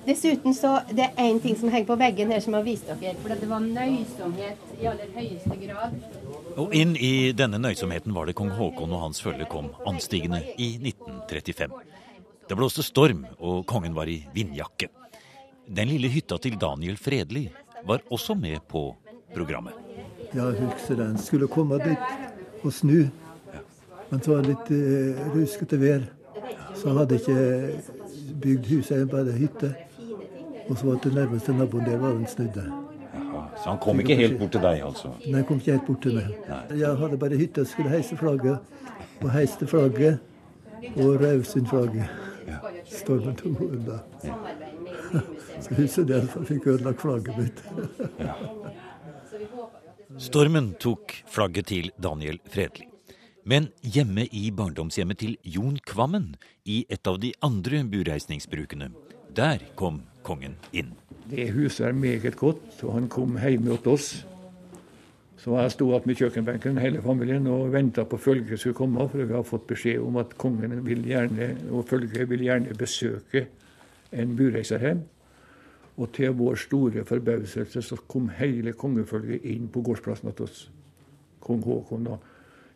Dessuten 0.02 0.54
så 0.54 0.80
det 0.90 1.04
er 1.06 1.20
én 1.28 1.38
ting 1.42 1.54
som 1.58 1.70
henger 1.70 1.86
på 1.92 1.96
veggen 2.00 2.32
her 2.34 2.40
som 2.42 2.56
har 2.58 2.64
vist 2.66 2.88
dere, 2.90 3.14
for 3.22 3.30
det 3.30 3.46
var 3.50 3.62
nøysomhet 3.62 4.64
i 4.80 4.88
aller 4.90 5.12
høyeste 5.14 5.58
grad. 5.60 5.94
Og 6.58 6.74
inn 6.74 6.96
i 6.98 7.30
denne 7.38 7.60
nøysomheten 7.62 8.14
var 8.16 8.26
det 8.26 8.34
kong 8.38 8.50
Haakon 8.56 8.96
og 8.96 9.04
hans 9.06 9.22
følge 9.22 9.46
kom 9.50 9.70
anstigende 9.86 10.42
i 10.56 10.72
1935. 10.80 11.78
Det 12.48 12.58
blåste 12.58 12.82
storm, 12.82 13.22
og 13.38 13.62
kongen 13.70 13.94
var 13.94 14.10
i 14.10 14.18
vindjakke. 14.34 14.90
Den 15.70 15.88
lille 15.88 16.10
hytta 16.10 16.40
til 16.42 16.58
Daniel 16.58 16.98
Fredli 16.98 17.46
var 17.86 18.02
også 18.10 18.34
med 18.34 18.58
på 18.68 18.88
programmet. 19.34 19.78
Ja, 20.34 20.50
husker 20.50 20.98
den. 20.98 21.14
Skulle 21.18 21.46
komme 21.46 21.78
dit 21.78 22.64
og 22.64 22.72
snu. 22.74 23.06
Men 24.10 24.20
så 24.20 24.34
var 24.34 24.42
det 24.42 24.52
litt 24.52 24.74
uh, 24.74 25.22
ruskete 25.36 25.78
vær. 25.80 26.04
Så 26.74 26.90
han 26.90 26.98
hadde 27.00 27.20
ikke 27.20 27.38
bygd 28.42 28.68
huset, 28.72 29.06
bare 29.10 29.32
hytte. 29.36 29.72
Og 30.68 30.78
så 30.78 30.86
var 30.86 30.98
det 31.04 31.14
nærmeste 31.14 31.52
naboen 31.56 31.86
der 31.86 31.98
var 31.98 32.16
den 32.16 32.26
snudde. 32.26 32.64
Så 33.62 33.68
han 33.68 33.78
kom 33.78 34.00
ikke 34.00 34.16
helt 34.16 34.38
bort 34.38 34.52
til 34.54 34.62
deg, 34.62 34.82
altså? 34.86 35.12
Nei, 35.26 35.34
han 35.40 35.46
kom 35.48 35.60
ikke 35.60 35.74
helt 35.76 35.86
bort 35.86 36.02
til 36.02 36.16
meg. 36.16 36.28
Nei. 36.48 36.60
Jeg 36.80 36.98
hadde 37.02 37.18
bare 37.20 37.38
hytte 37.40 37.64
og 37.64 37.70
skulle 37.70 37.92
heise 37.92 38.16
flagget. 38.16 38.58
Og 39.20 39.30
heiste 39.32 39.66
flagget. 39.68 40.18
Og 40.96 41.20
Raudsund-flagget. 41.20 42.08
Ja. 42.48 42.58
Stormen 42.90 43.36
tok 43.38 43.60
unna. 43.68 44.00
Ja. 44.24 44.38
Så 45.62 45.76
huset 45.78 46.08
der 46.08 46.26
fikk 46.48 46.66
ødelagt 46.72 47.04
flagget 47.04 47.38
mitt. 47.38 47.62
ja. 48.18 48.34
Stormen 50.18 50.72
tok 50.80 51.14
flagget 51.30 51.70
til 51.70 51.92
Daniel 52.02 52.40
Fredelig. 52.50 52.88
Men 53.44 53.70
hjemme 53.82 54.26
i 54.30 54.50
barndomshjemmet 54.54 55.18
til 55.18 55.36
Jon 55.42 55.78
Kvammen, 55.86 56.34
i 56.64 56.84
et 56.90 57.06
av 57.10 57.18
de 57.18 57.32
andre 57.42 57.82
bureisningsbrukene, 57.90 58.92
der 59.34 59.64
kom 59.74 60.02
kongen 60.22 60.56
inn. 60.72 60.92
Det 61.30 61.52
huset 61.54 61.86
er 61.86 61.92
meget 61.92 62.36
godt, 62.36 62.82
og 62.82 62.94
han 62.94 63.08
kom 63.08 63.38
hjem 63.38 63.70
til 63.76 63.92
oss. 63.92 64.26
Så 65.42 65.56
jeg 65.58 65.72
sto 65.74 65.88
igjen 65.90 66.04
med 66.06 66.18
kjøkkenbenken 66.20 66.76
hele 66.78 67.00
familien 67.02 67.46
og 67.50 67.72
venta 67.72 68.04
på 68.06 68.16
følget 68.16 68.60
skulle 68.60 68.76
komme. 68.78 69.08
For 69.10 69.24
vi 69.24 69.34
har 69.34 69.42
fått 69.42 69.66
beskjed 69.66 69.98
om 69.98 70.20
at 70.22 70.36
kongen 70.38 70.84
vil 70.86 71.02
gjerne, 71.02 71.56
og 71.70 71.88
følget 71.88 72.28
vil 72.30 72.44
gjerne 72.46 72.76
besøke 72.78 73.46
en 74.12 74.36
bureiserhjem. 74.36 75.00
Og 75.96 76.12
til 76.14 76.30
vår 76.38 76.54
store 76.54 77.04
forbauselse 77.04 77.82
så 77.82 77.98
kom 78.08 78.30
hele 78.38 78.72
kongefølget 78.72 79.42
inn 79.44 79.66
på 79.68 79.82
gårdsplassen 79.82 80.30
til 80.32 80.46
oss. 80.46 80.70
Kong 81.42 81.64
Haakon 81.66 82.06
da, 82.06 82.20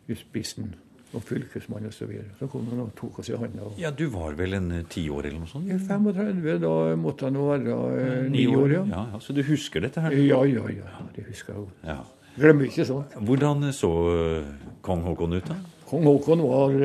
i 0.07 0.15
spissen, 0.15 0.75
og 1.15 1.23
fylkesmann 1.23 1.87
osv. 1.87 1.97
Så, 1.97 2.09
videre. 2.09 2.33
så 2.39 2.49
kom 2.51 2.67
han 2.71 2.83
og 2.83 2.91
tok 2.97 3.21
oss 3.21 3.31
i 3.31 3.37
hånda. 3.39 3.69
Og... 3.69 3.79
Ja, 3.79 3.91
du 3.95 4.05
var 4.13 4.35
vel 4.39 4.57
en 4.57 4.69
tiår 4.91 5.29
eller 5.29 5.39
noe 5.41 5.51
sånt? 5.51 5.69
I 5.71 5.79
35. 5.79 6.43
Da 6.63 6.73
måtte 6.99 7.29
han 7.29 7.39
være 7.39 7.79
eh, 8.01 8.27
ni 8.33 8.45
år, 8.51 8.75
ja. 8.75 8.83
ja. 8.91 9.23
Så 9.23 9.35
du 9.35 9.41
husker 9.47 9.85
dette 9.87 10.03
her? 10.03 10.15
Ja, 10.19 10.43
ja, 10.49 10.67
ja. 10.73 11.07
Det 11.15 11.25
husker 11.29 11.55
jeg 11.55 11.63
godt. 11.63 11.87
Ja. 11.87 12.01
Glemmer 12.37 12.67
ikke 12.67 12.85
sånt. 12.85 13.17
Hvordan 13.25 13.65
så 13.73 13.89
uh, 13.89 14.53
kong 14.85 15.01
Haakon 15.07 15.39
ut, 15.39 15.47
da? 15.49 15.57
Kong 15.87 16.03
Haakon 16.05 16.43
var 16.43 16.75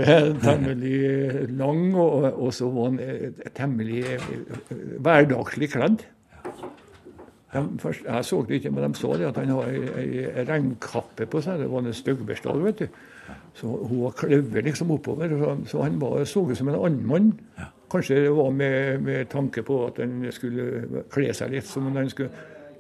temmelig 0.41 1.49
lang, 1.59 1.83
og, 1.99 2.29
og, 2.31 2.53
så 2.55 2.71
var 2.73 2.93
han 2.93 3.35
temmelig 3.57 4.05
hverdagslig 5.03 5.69
kledd. 5.75 6.07
De, 7.53 7.79
først, 7.79 8.05
jeg 8.09 8.25
så 8.25 8.45
det 8.49 8.55
ikke, 8.55 8.71
men 8.71 8.85
de 8.85 8.99
så 8.99 9.17
det 9.21 9.27
at 9.29 9.37
han 9.37 9.51
har 9.53 9.67
ei, 9.69 10.23
regnkappe 10.49 11.27
på 11.29 11.43
seg. 11.45 11.61
Det 11.61 11.69
var 11.69 11.85
en 11.85 11.97
styggbestad, 11.97 12.63
vet 12.65 12.79
du. 12.79 12.87
Så 13.55 13.69
hun 13.69 14.07
var 14.07 14.15
kløver 14.17 14.65
liksom 14.65 14.91
oppover. 14.91 15.29
Så, 15.29 15.57
så 15.67 15.83
han 15.83 16.01
var, 16.01 16.25
så 16.25 16.47
ut 16.49 16.57
som 16.57 16.73
en 16.73 16.79
annen 16.79 17.05
mann. 17.07 17.29
Kanskje 17.93 18.23
det 18.25 18.33
var 18.33 18.51
med, 18.51 19.03
med, 19.05 19.29
tanke 19.29 19.63
på 19.63 19.83
at 19.87 20.01
han 20.01 20.25
skulle 20.33 21.05
kle 21.13 21.29
seg 21.37 21.53
litt 21.53 21.69
som 21.69 21.91
om 21.91 22.01
han 22.01 22.09
skulle 22.09 22.33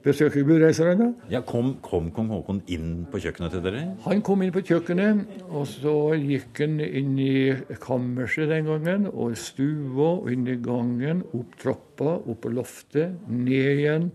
besøke 0.02 0.40
budreiserne. 0.44 1.10
Ja, 1.30 1.42
kom, 1.46 1.74
kom 1.84 2.08
kong 2.16 2.32
Haakon 2.32 2.62
inn 2.72 3.04
på 3.12 3.20
kjøkkenet 3.22 3.52
til 3.52 3.62
dere? 3.66 3.84
Han 4.06 4.24
kom 4.24 4.40
inn 4.42 4.54
på 4.56 4.64
kjøkkenet, 4.66 5.44
og 5.52 5.68
så 5.68 5.94
gikk 6.16 6.64
han 6.64 6.80
inn 6.80 7.12
i 7.20 7.52
kammerset 7.84 8.48
den 8.50 8.72
gangen, 8.72 9.06
og 9.12 9.36
stua, 9.38 10.08
og 10.16 10.32
inn 10.32 10.48
i 10.48 10.56
gangen, 10.64 11.22
opp 11.36 11.54
trappa, 11.60 12.16
opp 12.24 12.42
på 12.42 12.56
loftet, 12.56 13.20
ned 13.28 13.84
igjen 13.84 14.10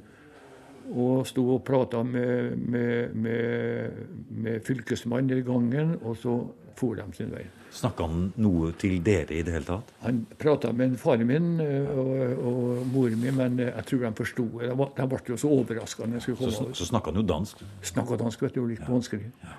og 0.93 1.27
sto 1.27 1.43
og 1.55 1.63
prata 1.67 2.03
med, 2.03 2.55
med, 2.57 3.15
med, 3.15 3.99
med 4.29 4.63
fylkesmannen 4.65 5.37
i 5.37 5.45
gangen, 5.45 5.97
og 6.01 6.17
så 6.21 6.39
for 6.77 6.97
de 6.97 7.05
sin 7.17 7.31
vei. 7.33 7.45
Snakka 7.77 8.07
han 8.07 8.29
noe 8.41 8.71
til 8.79 9.01
dere 9.05 9.35
i 9.35 9.43
det 9.45 9.53
hele 9.53 9.67
tatt? 9.67 9.91
Han 10.05 10.23
prata 10.39 10.71
med 10.73 10.95
faren 11.01 11.27
min 11.29 11.49
eh, 11.61 11.89
og, 11.91 12.13
og 12.37 12.85
moren 12.93 13.19
min, 13.21 13.35
men 13.37 13.59
jeg 13.65 13.85
tror 13.89 14.05
de 14.05 14.11
forsto 14.17 14.45
det. 14.61 14.71
De 14.97 15.07
ble 15.11 15.21
jo 15.33 15.39
så 15.41 15.51
overraska. 15.53 16.07
Så, 16.23 16.69
så 16.71 16.89
snakka 16.89 17.11
han 17.11 17.21
jo 17.21 17.25
dansk? 17.27 17.61
Snakka 17.91 18.17
dansk, 18.23 18.47
vet 18.47 18.57
du. 18.57 18.63
Litt 18.71 18.81
ja. 18.81 18.89
vanskelig. 18.89 19.29
Ja, 19.43 19.57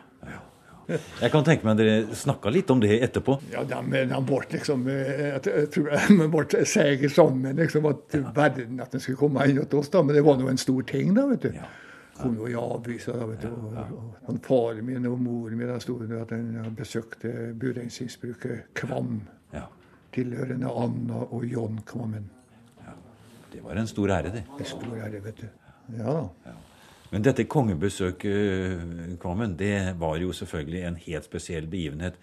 Jeg 0.88 1.30
kan 1.34 1.44
tenke 1.44 1.66
meg 1.68 1.76
dere 1.76 2.14
snakka 2.16 2.50
litt 2.52 2.70
om 2.72 2.80
det 2.80 2.94
etterpå. 3.04 3.34
Ja, 3.52 3.62
men 3.84 4.10
han 4.14 4.24
ble 4.28 4.38
liksom 4.54 4.86
eh, 4.88 5.34
Jeg 5.36 5.66
tror 5.74 5.90
de 6.08 6.28
ble 6.32 6.62
seige 6.68 7.10
sammen. 7.12 7.56
liksom 7.58 7.88
At 7.90 8.16
verden 8.36 8.80
at 8.80 8.94
den 8.96 9.02
skulle 9.04 9.20
komme 9.20 9.44
inn 9.50 9.60
hos 9.60 9.74
oss. 9.76 9.90
da, 9.92 10.02
Men 10.02 10.16
det 10.16 10.24
var 10.24 10.38
nå 10.40 10.48
en 10.48 10.60
stor 10.60 10.82
ting, 10.88 11.12
da. 11.16 11.26
vet 11.28 11.44
du. 11.44 11.50
Ja. 11.58 11.68
Kom 12.18 12.34
jo 12.34 12.48
i 12.50 12.54
avisa, 12.58 13.12
da, 13.14 13.26
vet 13.30 13.44
du. 13.44 13.50
Og, 13.52 13.76
og, 13.78 14.14
og 14.32 14.40
Faren 14.46 14.86
min 14.86 15.04
og 15.06 15.18
moren 15.22 15.60
min 15.60 15.74
sto 15.80 15.98
under 16.00 16.24
at 16.24 16.32
den 16.32 16.72
besøkte 16.78 17.52
Bureinsingsbruket 17.60 18.72
Kvam. 18.74 19.20
Ja. 19.52 19.66
Tilhørende 20.16 20.72
Anna 20.72 21.20
og 21.28 21.44
John 21.46 21.78
Kvammen. 21.86 22.26
Ja. 22.86 22.96
Det 23.52 23.62
var 23.62 23.78
en 23.78 23.86
stor 23.92 24.10
ære, 24.16 24.32
det. 24.34 24.42
En 24.58 24.72
stor 24.72 24.96
ære, 24.96 25.20
vet 25.28 25.44
du. 25.44 25.46
Ja 26.00 26.16
da. 26.16 26.56
Ja. 27.08 27.16
Men 27.16 27.24
dette 27.24 27.48
kongebesøket, 27.48 29.18
Kvammen, 29.20 29.56
det 29.56 29.94
var 30.00 30.18
jo 30.20 30.32
selvfølgelig 30.36 30.82
en 30.84 30.98
helt 31.06 31.24
spesiell 31.24 31.66
begivenhet. 31.66 32.18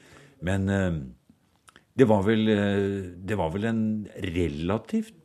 Men 0.45 0.69
eh, 0.69 0.99
det 1.97 2.07
var 2.09 2.25
vel, 2.27 2.47
eh, 2.53 3.15
det 3.25 3.37
var 3.37 3.53
vel 3.53 3.65
en 3.65 3.85
relativt 4.21 5.15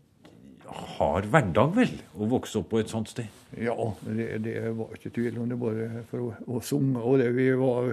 hard 0.70 1.26
hverdag, 1.30 1.74
vel, 1.74 1.92
å 2.14 2.28
vokse 2.30 2.60
opp 2.60 2.70
på 2.70 2.80
et 2.80 2.90
sånt 2.92 3.10
sted? 3.10 3.28
Ja, 3.58 3.74
det, 4.06 4.28
det 4.44 4.56
var 4.78 4.94
ikke 4.94 5.12
tvil 5.16 5.40
om 5.42 5.50
det, 5.50 5.58
bare 5.58 6.04
for 6.10 6.36
oss 6.46 6.72
unge. 6.76 7.02
Og 7.02 7.18
det 7.20 7.32
vi 7.34 7.50
var 7.58 7.92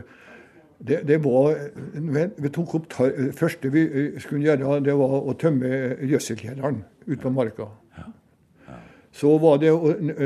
det, 0.78 1.02
det, 1.10 1.18
var 1.24 1.56
Vi 2.38 2.50
tok 2.54 2.76
opp 2.78 2.84
Det 3.00 3.32
første 3.34 3.72
vi 3.74 3.88
skulle 4.22 4.46
gjøre, 4.46 4.78
det 4.86 4.94
var 4.94 5.16
å 5.18 5.34
tømme 5.42 5.72
gjødselkjelleren 6.06 6.84
ute 7.08 7.22
på 7.24 7.34
marka. 7.34 7.72
Så 9.14 9.38
var 9.42 9.58
det 9.62 9.72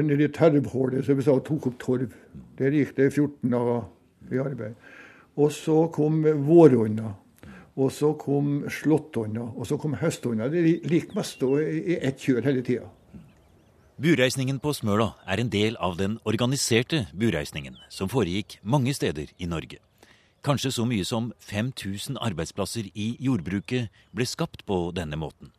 nedi 0.04 0.28
tervhullet 0.34 1.06
som 1.06 1.18
vi 1.18 1.26
sa, 1.26 1.38
tok 1.40 1.68
opp 1.72 1.80
torv. 1.80 2.14
Der 2.60 2.76
gikk 2.76 2.96
det 2.98 3.12
14 3.14 3.52
dager 3.52 3.84
i 4.32 4.42
arbeid. 4.42 4.80
Og 5.40 5.52
så 5.56 5.86
kom 5.94 6.24
våronna. 6.48 7.16
Og 7.80 7.92
så 7.92 8.14
kom 8.20 8.66
slåttonna. 8.70 9.46
Og 9.56 9.68
så 9.68 9.78
kom 9.80 9.96
høstonna. 10.00 10.50
Det 10.52 10.82
gikk 10.92 11.16
mest 11.16 11.44
i 11.44 12.00
ett 12.02 12.20
kjør 12.20 12.44
hele 12.50 12.66
tida. 12.68 12.90
Bureisningen 14.02 14.58
på 14.58 14.74
Smøla 14.74 15.12
er 15.30 15.40
en 15.44 15.50
del 15.54 15.76
av 15.78 15.94
den 16.00 16.16
organiserte 16.26 17.04
bureisningen 17.14 17.76
som 17.94 18.10
foregikk 18.10 18.56
mange 18.64 18.96
steder 18.98 19.30
i 19.38 19.46
Norge. 19.46 19.78
Kanskje 20.42 20.72
så 20.74 20.88
mye 20.90 21.06
som 21.06 21.28
5000 21.38 22.18
arbeidsplasser 22.18 22.88
i 22.98 23.12
jordbruket 23.22 23.92
ble 24.10 24.26
skapt 24.26 24.66
på 24.66 24.78
denne 24.98 25.20
måten. 25.22 25.52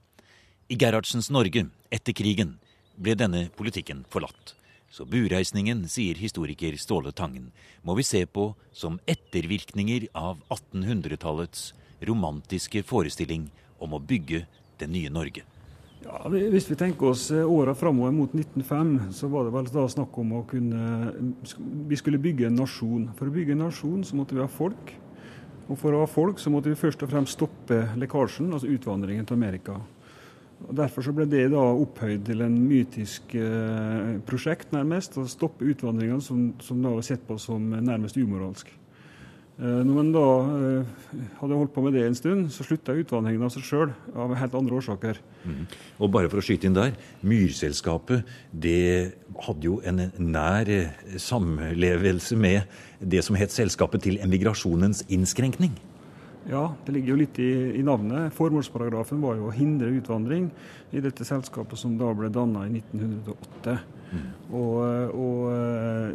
I 0.67 0.75
Gerhardsens 0.75 1.31
Norge 1.31 1.69
etter 1.95 2.17
krigen 2.19 2.57
ble 2.97 3.15
denne 3.19 3.47
politikken 3.57 4.05
forlatt. 4.11 4.57
Så 4.93 5.07
bureisningen, 5.09 5.87
sier 5.89 6.19
historiker 6.21 6.77
Ståle 6.77 7.15
Tangen, 7.17 7.49
må 7.83 7.97
vi 7.97 8.05
se 8.05 8.27
på 8.27 8.51
som 8.77 8.99
ettervirkninger 9.09 10.11
av 10.13 10.43
1800-tallets 10.53 11.71
romantiske 12.05 12.83
forestilling 12.85 13.49
om 13.81 13.97
å 13.97 14.03
bygge 14.03 14.45
det 14.79 14.91
nye 14.93 15.09
Norge. 15.13 15.47
Ja, 16.03 16.19
hvis 16.29 16.67
vi 16.67 16.77
tenker 16.77 17.13
oss 17.13 17.29
eh, 17.31 17.47
åra 17.47 17.77
framover 17.79 18.13
mot 18.13 18.35
1905, 18.35 19.13
så 19.15 19.31
var 19.31 19.47
det 19.47 19.55
vel 19.55 19.71
da 19.71 19.87
snakk 19.89 20.19
om 20.19 20.35
å 20.35 20.43
kunne 20.51 21.13
Vi 21.89 21.99
skulle 21.99 22.19
bygge 22.19 22.49
en 22.49 22.59
nasjon. 22.59 23.07
For 23.19 23.31
å 23.31 23.35
bygge 23.35 23.55
en 23.55 23.63
nasjon 23.69 24.03
så 24.05 24.19
måtte 24.19 24.35
vi 24.35 24.43
ha 24.43 24.49
folk. 24.51 24.93
Og 25.69 25.79
for 25.79 25.95
å 25.95 26.03
ha 26.03 26.11
folk 26.11 26.43
så 26.43 26.51
måtte 26.51 26.73
vi 26.73 26.79
først 26.79 27.05
og 27.07 27.13
fremst 27.13 27.39
stoppe 27.39 27.85
lekkasjen, 27.97 28.51
altså 28.51 28.71
utvandringen 28.75 29.29
til 29.29 29.39
Amerika. 29.39 29.79
Og 30.69 30.77
Derfor 30.79 31.05
så 31.05 31.15
ble 31.17 31.27
det 31.29 31.49
da 31.53 31.63
opphøyd 31.63 32.27
til 32.29 32.45
en 32.45 32.55
mytisk 32.67 33.35
eh, 33.39 34.13
prosjekt, 34.29 34.71
nærmest. 34.75 35.19
Å 35.19 35.27
stoppe 35.31 35.67
utvandringa, 35.69 36.21
som, 36.25 36.53
som, 36.63 36.83
da 36.85 36.95
var 36.95 37.07
sett 37.07 37.27
på 37.27 37.39
som 37.41 37.73
nærmest 37.73 38.19
umoralsk. 38.21 38.71
Eh, 39.61 39.81
når 39.85 39.95
man 39.95 40.13
da 40.15 40.25
eh, 40.57 40.93
hadde 41.41 41.59
holdt 41.59 41.75
på 41.75 41.85
med 41.85 41.97
det 41.99 42.07
en 42.07 42.17
stund, 42.17 42.49
så 42.55 42.65
slutta 42.67 42.97
utvandringen 42.97 43.45
av 43.45 43.53
seg 43.55 43.67
sjøl, 43.69 43.93
av 44.17 44.33
helt 44.39 44.57
andre 44.59 44.79
årsaker. 44.81 45.21
Mm. 45.45 45.67
Og 46.01 46.13
bare 46.15 46.31
for 46.33 46.41
å 46.41 46.47
skyte 46.47 46.69
inn 46.69 46.79
der, 46.79 46.97
Myrselskapet 47.27 48.27
det 48.51 49.13
hadde 49.45 49.69
jo 49.69 49.79
en 49.87 50.07
nær 50.19 50.73
eh, 50.73 51.17
samlevelse 51.21 52.39
med 52.41 52.81
det 52.99 53.23
som 53.27 53.37
het 53.37 53.53
Selskapet 53.55 54.07
til 54.07 54.21
emigrasjonens 54.25 55.05
innskrenkning. 55.13 55.77
Ja, 56.51 56.75
det 56.87 56.93
ligger 56.97 57.15
jo 57.15 57.21
litt 57.21 57.39
i, 57.39 57.51
i, 57.79 57.83
navnet. 57.87 58.35
Formålsparagrafen 58.35 59.21
var 59.23 59.39
jo 59.39 59.49
å 59.49 59.55
hindre 59.55 59.93
utvandring 59.95 60.51
i 60.91 61.03
dette 61.03 61.27
selskapet 61.27 61.79
som 61.79 61.95
da 62.01 62.11
ble 62.17 62.33
danna 62.35 62.67
i 62.67 62.81
1908. 62.81 63.77
Mm. 64.13 64.25
Og, 64.53 64.79
og, 65.17 65.45
eh, 65.55 66.11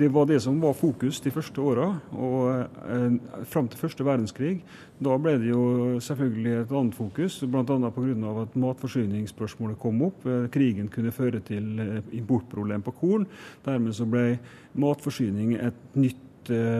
det 0.00 0.10
var 0.12 0.26
det 0.28 0.40
som 0.44 0.58
var 0.60 0.74
fokus 0.76 1.20
de 1.24 1.32
første 1.32 1.62
åra. 1.62 1.86
Og 2.12 2.50
eh, 2.52 3.44
fram 3.48 3.70
til 3.70 3.80
første 3.80 4.04
verdenskrig, 4.04 4.58
da 5.00 5.16
ble 5.22 5.36
det 5.40 5.52
jo 5.52 5.62
selvfølgelig 6.04 6.56
et 6.58 6.74
annet 6.82 6.98
fokus. 6.98 7.38
Bl.a. 7.46 7.64
pga. 7.64 8.34
at 8.42 8.58
matforsyningsspørsmålet 8.66 9.78
kom 9.80 10.02
opp. 10.10 10.26
Eh, 10.26 10.48
krigen 10.52 10.90
kunne 10.92 11.14
føre 11.14 11.40
til 11.40 12.02
importproblem 12.18 12.82
på 12.82 12.96
korn. 12.98 13.30
Dermed 13.64 13.96
så 13.96 14.08
ble 14.10 14.34
matforsyning 14.74 15.54
et 15.60 15.96
nytt 15.96 16.26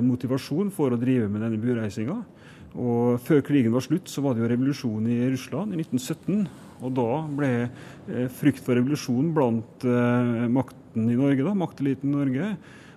motivasjon 0.03 0.71
for 0.75 0.91
å 0.91 0.99
drive 0.99 1.29
med 1.31 1.45
denne 1.45 1.61
bureisinga. 1.61 2.17
Og 2.79 3.19
Før 3.25 3.43
krigen 3.43 3.75
var 3.75 3.83
slutt, 3.83 4.11
så 4.11 4.23
var 4.23 4.37
det 4.37 4.45
jo 4.45 4.51
revolusjon 4.53 5.07
i 5.11 5.19
Russland 5.33 5.75
i 5.75 5.81
1917. 5.83 6.45
Og 6.81 6.93
da 6.97 7.09
ble 7.37 7.51
eh, 7.65 8.29
frykt 8.33 8.63
for 8.65 8.79
revolusjon 8.79 9.33
blant 9.37 9.85
eh, 9.87 10.47
makten 10.53 11.11
i 11.11 11.19
Norge, 11.19 11.45
da, 11.45 11.57
makteliten 11.57 12.13
i 12.13 12.15
Norge, 12.15 12.53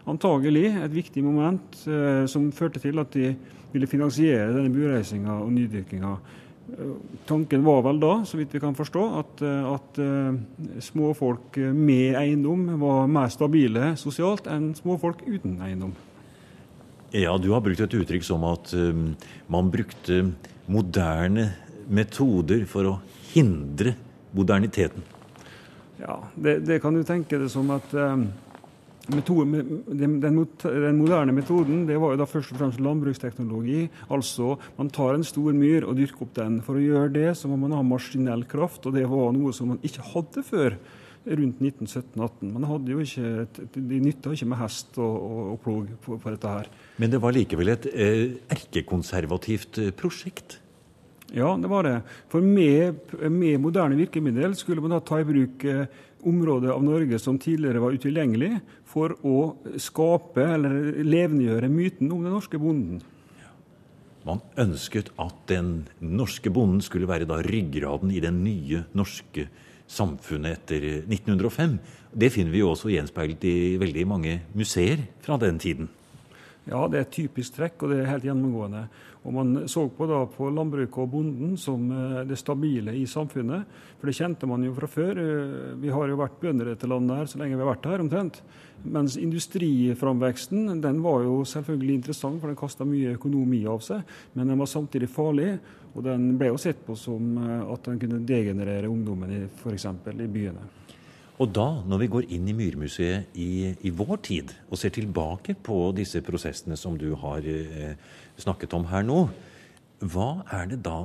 antagelig 0.10 0.68
et 0.76 0.94
viktig 0.94 1.24
moment 1.26 1.82
eh, 1.88 2.24
som 2.30 2.52
førte 2.56 2.82
til 2.84 3.02
at 3.02 3.12
de 3.16 3.34
ville 3.74 3.90
finansiere 3.90 4.54
denne 4.54 4.72
bureisinga 4.72 5.40
og 5.42 5.52
nydyrkinga. 5.56 6.16
Tanken 7.28 7.66
var 7.66 7.82
vel 7.84 7.98
da, 8.00 8.14
så 8.24 8.38
vidt 8.40 8.54
vi 8.56 8.62
kan 8.64 8.78
forstå, 8.78 9.02
at, 9.20 9.42
at 9.68 9.98
småfolk 10.86 11.58
med 11.76 12.16
eiendom 12.22 12.64
var 12.80 13.10
mer 13.12 13.34
stabile 13.34 13.92
sosialt 14.00 14.48
enn 14.48 14.72
småfolk 14.78 15.26
uten 15.28 15.58
eiendom. 15.66 15.92
Ja, 17.14 17.38
Du 17.38 17.52
har 17.54 17.62
brukt 17.62 17.78
et 17.78 17.94
uttrykk 17.94 18.24
som 18.26 18.42
at 18.50 18.72
um, 18.74 19.12
man 19.46 19.68
brukte 19.70 20.32
moderne 20.66 21.52
metoder 21.86 22.64
for 22.66 22.90
å 22.90 22.94
hindre 23.36 23.94
moderniteten. 24.34 25.04
Ja, 26.00 26.16
det, 26.34 26.64
det 26.66 26.80
kan 26.82 26.98
du 26.98 27.04
tenke 27.06 27.38
det 27.38 27.52
som 27.54 27.70
at 27.76 27.94
um, 27.94 28.26
den, 29.06 30.18
den, 30.24 30.40
moderne 30.98 31.36
metoden 31.38 31.84
det 31.86 32.00
var 32.02 32.16
jo 32.16 32.22
da 32.24 32.28
først 32.30 32.56
og 32.56 32.64
fremst 32.64 32.82
landbruksteknologi. 32.82 33.86
Altså 34.10 34.56
man 34.80 34.90
tar 34.90 35.14
en 35.14 35.28
stor 35.28 35.54
myr 35.54 35.86
og 35.86 36.00
dyrker 36.02 36.26
opp 36.26 36.34
den. 36.40 36.64
For 36.66 36.82
å 36.82 36.86
gjøre 36.88 37.14
det 37.14 37.30
så 37.38 37.52
må 37.52 37.62
man 37.62 37.78
ha 37.78 37.86
maskinell 37.86 38.48
kraft, 38.50 38.88
og 38.90 38.98
det 38.98 39.06
var 39.12 39.30
noe 39.38 39.54
som 39.54 39.70
man 39.76 39.86
ikke 39.86 40.10
hadde 40.16 40.48
før 40.50 40.82
rundt 41.26 41.62
1917-18. 41.62 42.52
Man 42.52 42.68
hadde 42.68 42.94
jo 42.94 43.04
ikke, 43.04 43.68
De 43.76 44.00
nytta 44.04 44.34
ikke 44.36 44.50
med 44.52 44.60
hest 44.60 44.98
og, 45.00 45.14
og, 45.14 45.44
og 45.54 45.62
plog 45.64 45.94
på, 46.04 46.18
på, 46.18 46.34
dette 46.34 46.56
her. 46.58 46.70
Men 47.02 47.14
det 47.14 47.22
var 47.24 47.36
likevel 47.36 47.74
et 47.74 47.88
eh, 47.94 48.26
erkekonservativt 48.54 49.82
eh, 49.84 49.94
prosjekt? 49.96 50.60
Ja, 51.34 51.56
det 51.58 51.70
var 51.72 51.88
det. 51.88 51.96
For 52.30 52.46
med, 52.46 53.00
med 53.32 53.62
moderne 53.62 53.98
virkemiddel 53.98 54.54
skulle 54.60 54.84
man 54.84 54.94
da 54.94 55.00
ta 55.02 55.22
i 55.22 55.26
bruk 55.28 55.64
eh, 55.66 55.88
områder 56.24 56.76
av 56.76 56.84
Norge 56.86 57.18
som 57.20 57.40
tidligere 57.42 57.82
var 57.84 57.96
utilgjengelig, 57.96 58.52
for 58.94 59.16
å 59.26 59.56
skape 59.82 60.46
eller 60.56 61.02
levendegjøre 61.02 61.72
myten 61.72 62.12
om 62.14 62.22
den 62.24 62.36
norske 62.36 62.60
bonden. 62.62 63.02
Man 64.24 64.40
ønsket 64.62 65.10
at 65.20 65.36
den 65.52 65.72
norske 66.00 66.52
bonden 66.54 66.84
skulle 66.86 67.10
være 67.10 67.28
da 67.28 67.42
ryggraden 67.44 68.14
i 68.14 68.22
den 68.24 68.40
nye 68.46 68.86
norske 68.96 69.50
samfunnet 69.88 70.64
etter 70.64 71.04
1905. 71.08 71.78
Det 72.14 72.32
finner 72.34 72.54
vi 72.54 72.62
jo 72.62 72.72
også 72.74 72.92
gjenspeilet 72.94 73.44
i 73.50 73.58
veldig 73.82 74.08
mange 74.08 74.40
museer 74.56 75.06
fra 75.26 75.38
den 75.42 75.60
tiden. 75.62 75.90
Ja, 76.64 76.86
det 76.88 77.00
er 77.00 77.04
et 77.04 77.16
typisk 77.16 77.58
trekk, 77.58 77.82
og 77.84 77.92
det 77.92 77.98
er 78.00 78.12
helt 78.14 78.24
gjennomgående. 78.24 78.86
Og 79.24 79.34
Man 79.36 79.68
så 79.72 79.86
på, 79.92 80.06
da, 80.08 80.22
på 80.28 80.50
landbruket 80.52 81.00
og 81.00 81.10
bonden 81.12 81.58
som 81.60 81.86
eh, 81.92 82.22
det 82.28 82.38
stabile 82.40 82.96
i 82.96 83.04
samfunnet. 83.08 83.68
For 84.00 84.08
det 84.08 84.16
kjente 84.16 84.48
man 84.48 84.64
jo 84.64 84.74
fra 84.76 84.88
før. 84.92 85.20
Eh, 85.20 85.74
vi 85.80 85.92
har 85.92 86.12
jo 86.12 86.20
vært 86.20 86.40
bønder 86.42 86.68
i 86.68 86.74
dette 86.74 86.90
landet 86.92 87.22
her 87.22 87.32
så 87.32 87.40
lenge 87.40 87.56
vi 87.56 87.64
har 87.64 87.72
vært 87.72 87.88
her, 87.92 88.04
omtrent. 88.04 88.42
Mens 88.84 89.16
industriframveksten 89.20 90.82
den 90.84 91.00
var 91.04 91.24
jo 91.24 91.42
selvfølgelig 91.48 92.00
interessant, 92.02 92.42
for 92.42 92.52
den 92.52 92.60
kasta 92.60 92.88
mye 92.88 93.16
økonomi 93.16 93.64
av 93.72 93.84
seg. 93.84 94.04
Men 94.36 94.52
den 94.52 94.60
var 94.64 94.72
samtidig 94.72 95.12
farlig. 95.12 95.54
Og 95.94 96.04
den 96.08 96.32
ble 96.40 96.50
jo 96.50 96.60
sett 96.60 96.80
på 96.88 96.96
som 97.00 97.36
eh, 97.44 97.60
at 97.76 97.92
den 97.92 98.00
kunne 98.04 98.24
degenerere 98.28 98.92
ungdommen 98.92 99.36
f.eks. 99.52 99.88
i 100.16 100.32
byene. 100.32 100.68
Og 101.42 101.50
da, 101.50 101.66
når 101.90 102.04
vi 102.04 102.10
går 102.14 102.28
inn 102.36 102.50
i 102.50 102.54
Myrmuseet 102.54 103.34
i, 103.42 103.74
i, 103.74 103.90
vår 103.90 104.20
tid 104.26 104.52
og 104.70 104.78
ser 104.78 104.94
tilbake 104.94 105.56
på 105.66 105.78
disse 105.98 106.22
prosessene 106.26 106.78
som 106.78 106.98
du 107.00 107.16
har 107.24 107.46
eh, 107.50 107.96
snakket 108.38 108.76
om 108.78 108.86
her 108.92 109.06
nå, 109.08 109.24
hva 110.14 110.30
er 110.54 110.70
det 110.70 110.84
da 110.86 111.00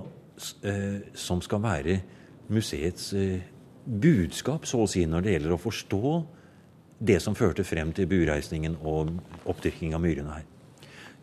eh, 0.69 1.01
som 1.17 1.41
skal 1.45 1.64
være 1.64 1.97
museets 2.53 3.12
eh, 3.17 3.41
budskap, 3.88 4.69
så 4.69 4.85
å 4.85 4.91
si, 4.91 5.07
når 5.09 5.25
det 5.25 5.35
gjelder 5.37 5.57
å 5.57 5.62
forstå 5.62 6.12
det 7.09 7.21
som 7.25 7.37
førte 7.38 7.64
frem 7.64 7.95
til 7.97 8.11
bureisningen 8.11 8.77
og 8.85 9.14
oppdyrking 9.49 9.97
av 9.97 10.05
myrene 10.05 10.37
her? 10.41 10.58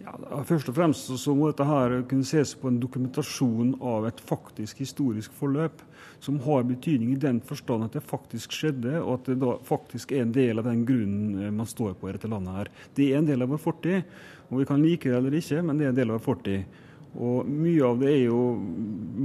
Ja, 0.04 0.14
først 0.46 0.68
og 0.70 0.76
fremst 0.76 1.08
så 1.22 1.34
må 1.34 1.48
dette 1.50 1.66
her 1.66 2.02
kunne 2.10 2.28
ses 2.28 2.52
på 2.60 2.68
en 2.70 2.80
dokumentasjon 2.82 3.76
av 3.80 4.08
et 4.10 4.20
faktisk 4.28 4.82
historisk 4.84 5.34
forløp, 5.38 5.82
som 6.24 6.40
har 6.44 6.66
betydning 6.68 7.14
i 7.14 7.22
den 7.22 7.40
forstand 7.46 7.88
at 7.88 7.96
det 7.96 8.04
faktisk 8.06 8.54
skjedde, 8.56 8.98
og 9.02 9.20
at 9.20 9.30
det 9.32 9.38
da 9.42 9.56
faktisk 9.66 10.12
er 10.12 10.26
en 10.26 10.34
del 10.36 10.60
av 10.60 10.68
den 10.68 10.84
grunnen 10.88 11.56
man 11.56 11.70
står 11.70 11.96
på 12.00 12.10
i 12.10 12.16
dette 12.16 12.30
landet 12.32 12.60
her. 12.60 12.72
Det 12.98 13.10
er 13.12 13.22
en 13.22 13.30
del 13.30 13.46
av 13.46 13.54
vår 13.54 13.62
fortid, 13.64 14.18
og 14.50 14.62
vi 14.62 14.68
kan 14.70 14.84
like 14.84 15.10
det 15.10 15.18
eller 15.18 15.40
ikke, 15.40 15.64
men 15.66 15.80
det 15.80 15.88
er 15.88 15.94
en 15.96 16.02
del 16.02 16.12
av 16.12 16.20
vår 16.20 16.28
fortid. 16.28 16.82
Og 17.16 17.48
Mye 17.48 17.84
av 17.88 18.00
det 18.02 18.10
er 18.12 18.24
jo, 18.26 18.40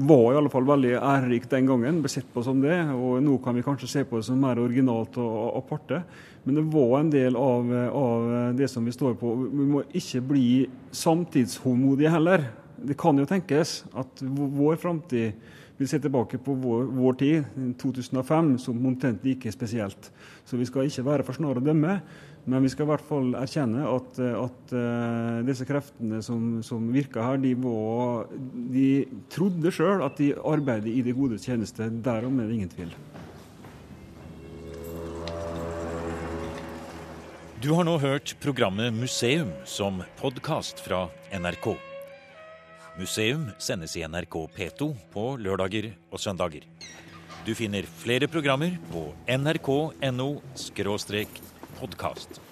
var 0.07 0.29
i 0.31 0.39
alle 0.39 0.53
fall 0.53 0.67
veldig 0.69 0.93
ærerikt 0.97 1.51
den 1.51 1.67
gangen, 1.67 1.99
ble 2.03 2.13
sett 2.13 2.29
på 2.31 2.45
som 2.47 2.61
det. 2.63 2.77
og 2.95 3.19
Nå 3.25 3.39
kan 3.43 3.57
vi 3.59 3.65
kanskje 3.67 3.91
se 3.91 4.05
på 4.07 4.21
det 4.21 4.29
som 4.29 4.39
mer 4.41 4.61
originalt 4.63 5.19
og 5.19 5.59
aparte. 5.59 6.03
Men 6.45 6.61
det 6.61 6.67
var 6.73 7.01
en 7.01 7.11
del 7.13 7.37
av, 7.37 7.73
av 8.01 8.29
det 8.57 8.71
som 8.71 8.87
vi 8.87 8.95
står 8.95 9.19
på. 9.21 9.35
Vi 9.43 9.67
må 9.75 9.83
ikke 9.91 10.23
bli 10.31 10.51
samtidshåndmodige 10.95 12.15
heller. 12.15 12.47
Det 12.81 12.97
kan 13.01 13.19
jo 13.19 13.29
tenkes 13.29 13.81
at 13.99 14.23
vår 14.23 14.79
framtid 14.81 15.59
vil 15.81 15.89
se 15.89 15.99
tilbake 16.01 16.39
på 16.45 16.55
vår, 16.61 16.89
vår 16.93 17.15
tid, 17.21 17.45
2005, 17.81 18.51
som 18.61 18.87
omtrent 18.87 19.25
like 19.25 19.53
spesielt. 19.53 20.11
Så 20.45 20.59
vi 20.61 20.69
skal 20.69 20.89
ikke 20.89 21.07
være 21.07 21.25
for 21.25 21.37
snare 21.37 21.63
å 21.63 21.65
dømme. 21.65 21.95
Men 22.49 22.65
vi 22.65 22.71
skal 22.73 22.87
i 22.87 22.91
hvert 22.91 23.05
fall 23.05 23.35
erkjenne 23.37 23.85
at, 23.85 24.21
at 24.25 24.73
uh, 24.73 25.41
disse 25.45 25.67
kreftene 25.69 26.23
som, 26.25 26.61
som 26.65 26.87
virka 26.95 27.25
her, 27.25 27.41
de, 27.43 27.53
var, 27.61 28.31
de 28.73 28.87
trodde 29.33 29.73
sjøl 29.75 30.05
at 30.07 30.17
de 30.21 30.33
arbeider 30.39 30.89
i 30.89 31.03
det 31.05 31.17
gode 31.19 31.41
tjeneste. 31.43 31.91
Derom 32.05 32.41
er 32.41 32.49
det 32.49 32.57
ingen 32.57 32.73
tvil. 32.73 32.95
Du 37.61 37.75
har 37.77 37.85
nå 37.85 37.99
hørt 38.01 38.33
programmet 38.41 38.95
Museum 38.97 39.51
som 39.69 40.01
podkast 40.17 40.81
fra 40.81 41.03
NRK. 41.37 41.75
Museum 42.97 43.51
sendes 43.61 43.99
i 44.01 44.07
NRK 44.09 44.39
P2 44.57 44.89
på 45.13 45.27
lørdager 45.37 45.91
og 46.09 46.25
søndager. 46.25 46.65
Du 47.45 47.53
finner 47.57 47.85
flere 48.01 48.29
programmer 48.33 48.81
på 48.89 49.11
nrk.no 49.29 50.31
podkast. 51.81 52.50